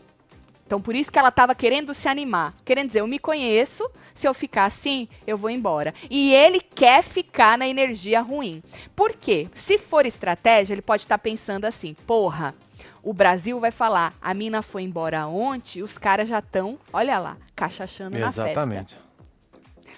[0.66, 2.54] Então, por isso que ela estava querendo se animar.
[2.64, 5.92] Querendo dizer, eu me conheço, se eu ficar assim, eu vou embora.
[6.08, 8.62] E ele quer ficar na energia ruim.
[8.96, 9.48] Por quê?
[9.54, 12.54] Se for estratégia, ele pode estar pensando assim: porra,
[13.02, 17.36] o Brasil vai falar, a mina foi embora ontem, os caras já estão, olha lá,
[17.54, 18.50] cachachando na festa.
[18.50, 19.03] Exatamente.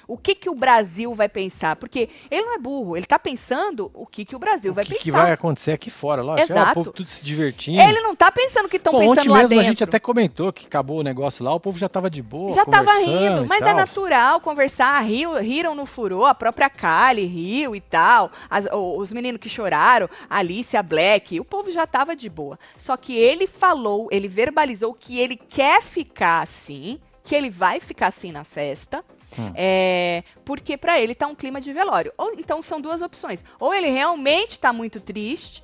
[0.08, 1.76] O que, que o Brasil vai pensar?
[1.76, 4.84] Porque ele não é burro, ele tá pensando o que, que o Brasil O vai
[4.84, 5.02] que, pensar.
[5.04, 6.22] que vai acontecer aqui fora?
[6.22, 6.70] Lógico, é, Exato.
[6.70, 7.80] o povo tudo se divertindo.
[7.82, 9.64] Ele não tá pensando que estão pensando ontem lá mesmo dentro.
[9.64, 12.52] a gente até comentou que acabou o negócio lá, o povo já tava de boa,
[12.54, 17.24] Já tava conversando rindo, mas é natural conversar, riu, riram no furô, a própria Kali
[17.26, 21.70] riu e tal, as- o- os meninos que choraram, a Alice, a Black, o povo
[21.70, 22.58] já tava de boa.
[22.78, 28.06] Só que ele falou, ele verbalizou que ele quer ficar assim, que ele vai ficar
[28.08, 29.04] assim na festa,
[29.38, 29.52] Hum.
[29.54, 32.12] é, porque pra ele tá um clima de velório.
[32.16, 33.44] Ou então são duas opções.
[33.60, 35.62] Ou ele realmente tá muito triste,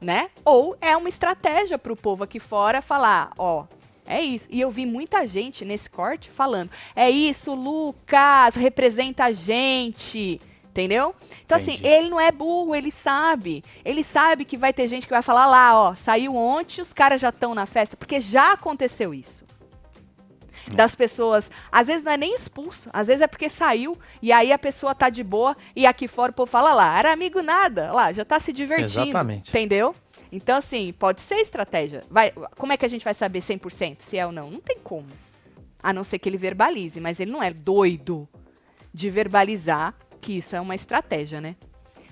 [0.00, 0.30] né?
[0.44, 3.64] Ou é uma estratégia pro povo aqui fora falar, ó,
[4.06, 4.48] é isso.
[4.50, 10.40] E eu vi muita gente nesse corte falando, é isso, Lucas, representa a gente.
[10.70, 11.16] Entendeu?
[11.44, 11.88] Então, assim, Entendi.
[11.88, 13.62] ele não é burro, ele sabe.
[13.84, 17.20] Ele sabe que vai ter gente que vai falar lá, ó, saiu ontem, os caras
[17.20, 19.44] já estão na festa, porque já aconteceu isso.
[20.68, 24.52] Das pessoas, às vezes não é nem expulso, às vezes é porque saiu e aí
[24.52, 27.92] a pessoa tá de boa e aqui fora o povo fala lá, era amigo nada,
[27.92, 29.02] lá, já tá se divertindo.
[29.02, 29.50] Exatamente.
[29.50, 29.94] Entendeu?
[30.32, 32.04] Então, assim, pode ser estratégia.
[32.08, 34.50] Vai, como é que a gente vai saber 100% se é ou não?
[34.50, 35.08] Não tem como.
[35.82, 38.28] A não ser que ele verbalize, mas ele não é doido
[38.92, 41.56] de verbalizar que isso é uma estratégia, né?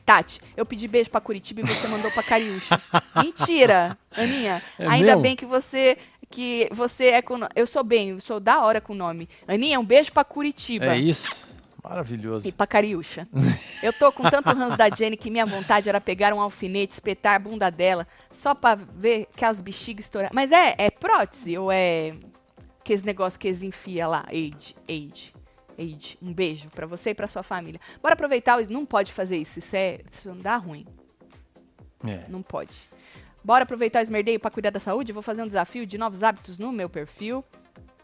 [0.05, 2.81] Tati, eu pedi beijo pra Curitiba e você mandou pra Cariúcha.
[3.23, 4.63] Mentira, Aninha.
[4.79, 5.21] É ainda mesmo?
[5.21, 5.99] bem que você
[6.31, 9.29] que você é com eu sou bem, eu sou da hora com o nome.
[9.47, 10.87] Aninha, um beijo pra Curitiba.
[10.95, 11.47] É isso.
[11.83, 12.47] Maravilhoso.
[12.47, 13.27] E pra Cariúcha.
[13.83, 17.37] Eu tô com tanto ranço da Jenny que minha vontade era pegar um alfinete, espetar
[17.37, 20.35] a bunda dela, só pra ver que as bexigas estouraram.
[20.35, 22.15] Mas é, é prótese ou é
[22.81, 24.25] aqueles negócios que eles enfiam lá?
[24.29, 25.33] Age, age,
[25.79, 26.19] age.
[26.21, 27.81] Um beijo pra você e pra sua família.
[28.03, 30.85] Bora aproveitar, não pode fazer isso, isso, é, isso não dá ruim,
[32.07, 32.25] É.
[32.29, 32.73] não pode.
[33.45, 35.13] Bora aproveitar o esmerdeio pra cuidar da saúde?
[35.13, 37.45] Vou fazer um desafio de novos hábitos no meu perfil.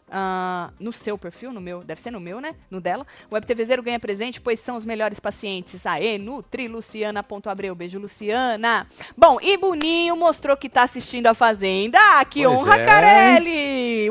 [0.09, 2.53] Ah, no seu perfil, no meu, deve ser no meu, né?
[2.69, 3.07] No dela.
[3.29, 5.83] O WebTVZero ganha presente, pois são os melhores pacientes.
[5.85, 7.73] Aê, Nutri Luciana.abreu.
[7.73, 8.85] Beijo, Luciana.
[9.17, 11.97] Bom, e Boninho mostrou que tá assistindo a Fazenda.
[11.99, 12.85] Ah, que Pois honra, é.
[12.85, 14.09] Carelli!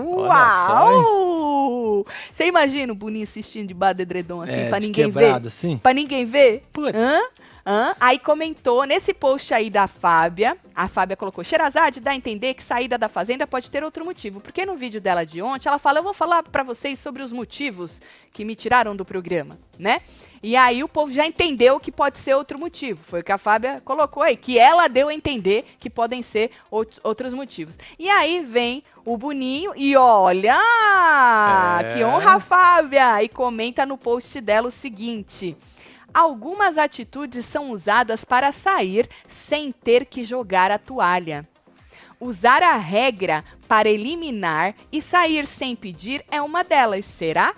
[0.74, 2.04] Uau!
[2.32, 5.48] Você imagina o Boninho assistindo de bar de edredom assim, É, pra ninguém quebrado, ver?
[5.48, 5.78] assim.
[5.78, 6.64] Pra ninguém ver?
[6.72, 6.96] Putz.
[6.98, 7.20] Hã?
[7.66, 7.94] Hã?
[7.98, 12.62] Aí comentou nesse post aí da Fábia, a Fábia colocou, Xerazade dá a entender que
[12.62, 15.98] saída da Fazenda pode ter outro motivo, porque no vídeo dela de ontem, ela fala,
[15.98, 18.02] eu vou falar pra vocês sobre os motivos
[18.34, 20.02] que me tiraram do programa, né?
[20.42, 23.38] E aí o povo já entendeu que pode ser outro motivo, foi o que a
[23.38, 27.78] Fábia colocou aí, que ela deu a entender que podem ser out- outros motivos.
[27.98, 30.58] E aí vem o Boninho e olha,
[31.80, 31.94] É.
[31.94, 33.22] que honra, Fábia!
[33.22, 35.56] E comenta no post dela o seguinte...
[36.14, 41.46] Algumas atitudes são usadas para sair sem ter que jogar a toalha.
[42.20, 47.56] Usar a regra para eliminar e sair sem pedir é uma delas, será?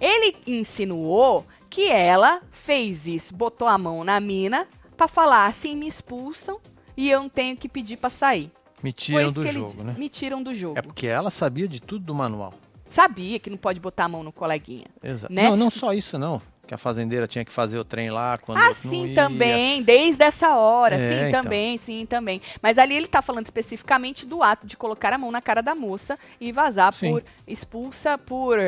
[0.00, 5.86] Ele insinuou que ela fez isso, botou a mão na mina para falar assim: me
[5.86, 6.58] expulsam
[6.96, 8.50] e eu não tenho que pedir para sair.
[8.82, 9.84] Me tiram do jogo, disse.
[9.84, 9.94] né?
[9.96, 10.78] Me tiram do jogo.
[10.78, 12.54] É porque ela sabia de tudo do manual.
[12.90, 14.84] Sabia que não pode botar a mão no coleguinha.
[15.02, 15.32] Exato.
[15.32, 15.44] Né?
[15.44, 16.42] Não, não só isso, não.
[16.66, 19.14] Que a fazendeira tinha que fazer o trem lá quando Ah, não sim, ia.
[19.14, 21.42] também, desde essa hora, É, sim, então.
[21.42, 22.40] também, sim, também.
[22.62, 25.74] Mas ali ele tá falando especificamente do ato de colocar a mão na cara da
[25.74, 27.12] moça e vazar Sim.
[27.12, 28.58] por expulsa por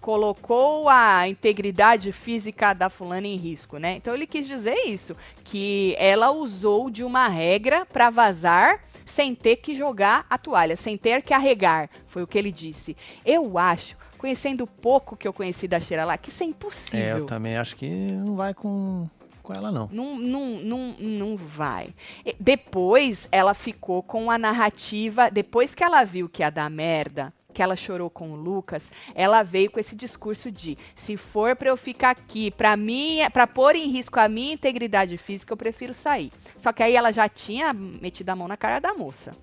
[0.00, 3.96] colocou a integridade física da fulana em risco, né?
[3.96, 9.56] Então ele quis dizer isso, que ela usou de uma regra para vazar sem ter
[9.56, 12.96] que jogar a toalha, sem ter que arregar, foi o que ele disse.
[13.24, 16.48] Eu acho, conhecendo o pouco que eu conheci da Cheira lá, que isso é É,
[16.50, 17.18] impossível.
[17.18, 19.08] eu também acho que não vai com,
[19.42, 19.88] com ela, não.
[19.92, 21.94] Não, não, não, não vai.
[22.24, 25.30] E Depois ela ficou com a narrativa.
[25.30, 29.42] Depois que ela viu que ia dar merda, que ela chorou com o Lucas, ela
[29.42, 33.74] veio com esse discurso de se for para eu ficar aqui, para mim, para pôr
[33.74, 36.30] em risco a minha integridade física, eu prefiro sair.
[36.56, 39.34] Só que aí ela já tinha metido a mão na cara da moça.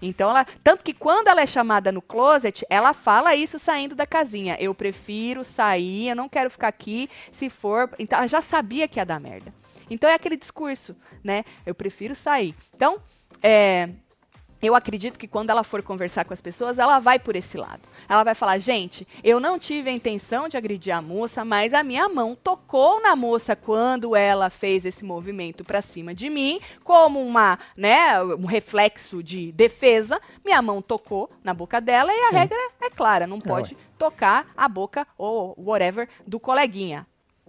[0.00, 4.06] Então ela, tanto que quando ela é chamada no closet, ela fala isso saindo da
[4.06, 4.56] casinha.
[4.58, 8.98] Eu prefiro sair, eu não quero ficar aqui, se for, então ela já sabia que
[8.98, 9.52] ia dar merda.
[9.90, 11.44] Então é aquele discurso, né?
[11.66, 12.54] Eu prefiro sair.
[12.74, 13.02] Então,
[13.42, 13.90] é,
[14.62, 17.80] eu acredito que quando ela for conversar com as pessoas, ela vai por esse lado.
[18.08, 21.82] Ela vai falar: gente, eu não tive a intenção de agredir a moça, mas a
[21.82, 27.20] minha mão tocou na moça quando ela fez esse movimento para cima de mim, como
[27.20, 30.20] uma, né, um reflexo de defesa.
[30.44, 32.36] Minha mão tocou na boca dela e a Sim.
[32.36, 37.06] regra é clara: não pode é, tocar a boca ou whatever do coleguinha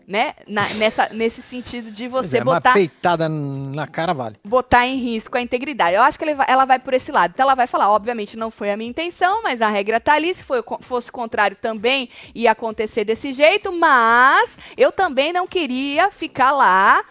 [0.07, 0.33] né?
[0.47, 2.69] Na, nessa, nesse sentido de você é, botar.
[2.69, 4.37] Uma peitada na cara vale.
[4.43, 5.95] Botar em risco a integridade.
[5.95, 7.31] Eu acho que vai, ela vai por esse lado.
[7.33, 10.33] Então ela vai falar, obviamente não foi a minha intenção, mas a regra tá ali.
[10.33, 16.51] Se foi, fosse contrário também ia acontecer desse jeito, mas eu também não queria ficar
[16.51, 17.03] lá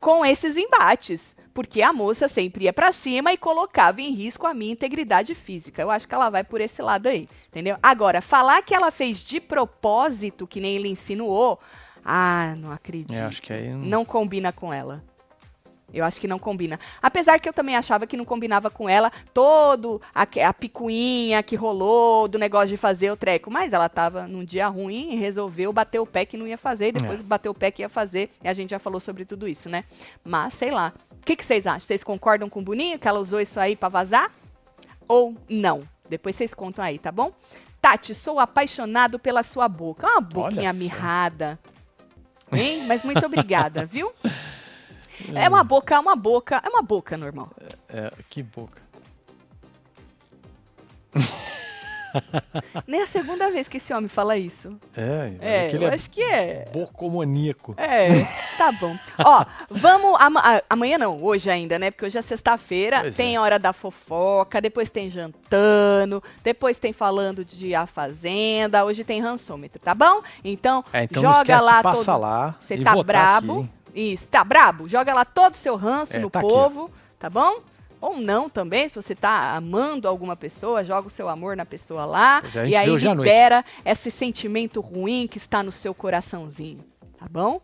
[0.00, 1.36] com esses embates.
[1.58, 5.82] Porque a moça sempre ia para cima e colocava em risco a minha integridade física.
[5.82, 7.76] Eu acho que ela vai por esse lado aí, entendeu?
[7.82, 11.58] Agora, falar que ela fez de propósito, que nem ele insinuou,
[12.04, 13.14] ah, não acredito.
[13.14, 13.78] Eu acho que aí não...
[13.78, 15.02] não combina com ela.
[15.92, 16.78] Eu acho que não combina.
[17.00, 21.56] Apesar que eu também achava que não combinava com ela todo a, a picuinha que
[21.56, 23.50] rolou do negócio de fazer o treco.
[23.50, 26.88] Mas ela tava num dia ruim e resolveu bater o pé que não ia fazer.
[26.88, 27.22] E depois é.
[27.22, 28.30] bateu o pé que ia fazer.
[28.44, 29.84] E a gente já falou sobre tudo isso, né?
[30.22, 30.92] Mas, sei lá.
[31.10, 31.80] O que, que vocês acham?
[31.80, 34.30] Vocês concordam com o Boninho que ela usou isso aí para vazar?
[35.06, 35.82] Ou não?
[36.08, 37.32] Depois vocês contam aí, tá bom?
[37.80, 40.06] Tati, sou apaixonado pela sua boca.
[40.06, 41.58] Uma boquinha mirrada.
[42.52, 42.86] Hein?
[42.86, 44.12] Mas muito obrigada, viu?
[45.34, 47.50] É uma boca, é uma boca, é uma boca normal.
[47.88, 48.80] É, é que boca.
[52.86, 54.78] Nem a segunda vez que esse homem fala isso.
[54.96, 56.68] É, é eu é acho que é.
[56.72, 57.74] Bocomaníaco.
[57.76, 58.08] É,
[58.58, 58.98] tá bom.
[59.24, 60.20] Ó, vamos.
[60.20, 61.90] Ama amanhã não, hoje ainda, né?
[61.92, 63.40] Porque hoje é sexta-feira, tem é.
[63.40, 69.80] hora da fofoca, depois tem jantando, depois tem falando de A Fazenda, hoje tem rançômetro,
[69.80, 70.20] tá bom?
[70.44, 72.18] Então, é, então joga lá todo.
[72.18, 73.60] Lá Você tá brabo.
[73.60, 73.70] Aqui.
[73.94, 74.88] Isso, tá brabo?
[74.88, 77.62] Joga lá todo o seu ranço é, no tá povo, aqui, tá bom?
[78.00, 82.04] ou não também, se você está amando alguma pessoa, joga o seu amor na pessoa
[82.04, 86.78] lá e aí libera esse sentimento ruim que está no seu coraçãozinho,
[87.18, 87.60] tá bom?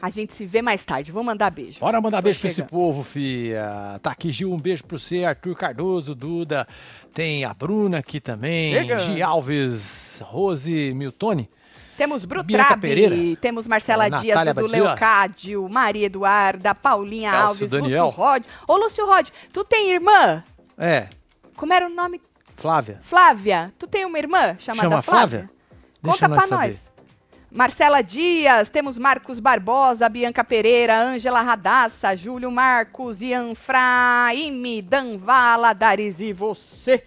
[0.00, 1.10] A gente se vê mais tarde.
[1.10, 1.80] Vou mandar beijo.
[1.80, 2.54] Bora mandar Tô beijo chegando.
[2.56, 3.98] pra esse povo, fia.
[4.02, 5.24] Tá aqui, Gil, um beijo pro você.
[5.24, 6.66] Arthur Cardoso, Duda.
[7.14, 8.74] Tem a Bruna aqui também.
[8.74, 8.98] Chega.
[8.98, 11.48] Gi Alves, Rose Miltoni.
[11.96, 18.04] Temos Brutrabi, temos Marcela Dias, Natália do Leocádio, Maria Eduarda, Paulinha Celso Alves, Daniel.
[18.06, 18.44] Lúcio Rod.
[18.68, 20.44] Ô, Lúcio Rod, tu tem irmã?
[20.76, 21.08] É.
[21.56, 22.20] Como era o nome?
[22.54, 22.98] Flávia.
[23.00, 23.72] Flávia.
[23.78, 25.48] Tu tem uma irmã chamada Chama Flávia?
[25.48, 25.50] Flávia?
[26.02, 26.68] Conta pra saber.
[26.68, 26.92] nós.
[27.56, 36.20] Marcela Dias, temos Marcos Barbosa, Bianca Pereira, Ângela Radassa, Júlio Marcos, Ian Fraime, Danvala, Daris
[36.20, 37.02] e você.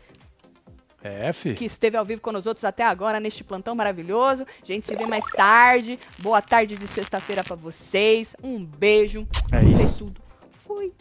[1.04, 1.54] É, fi.
[1.54, 4.44] Que esteve ao vivo com os outros até agora neste plantão maravilhoso.
[4.64, 6.00] A gente se vê mais tarde.
[6.18, 8.36] Boa tarde de sexta-feira para vocês.
[8.42, 9.28] Um beijo.
[9.52, 9.78] É isso.
[9.78, 10.22] Fez tudo.
[10.66, 10.92] Fui.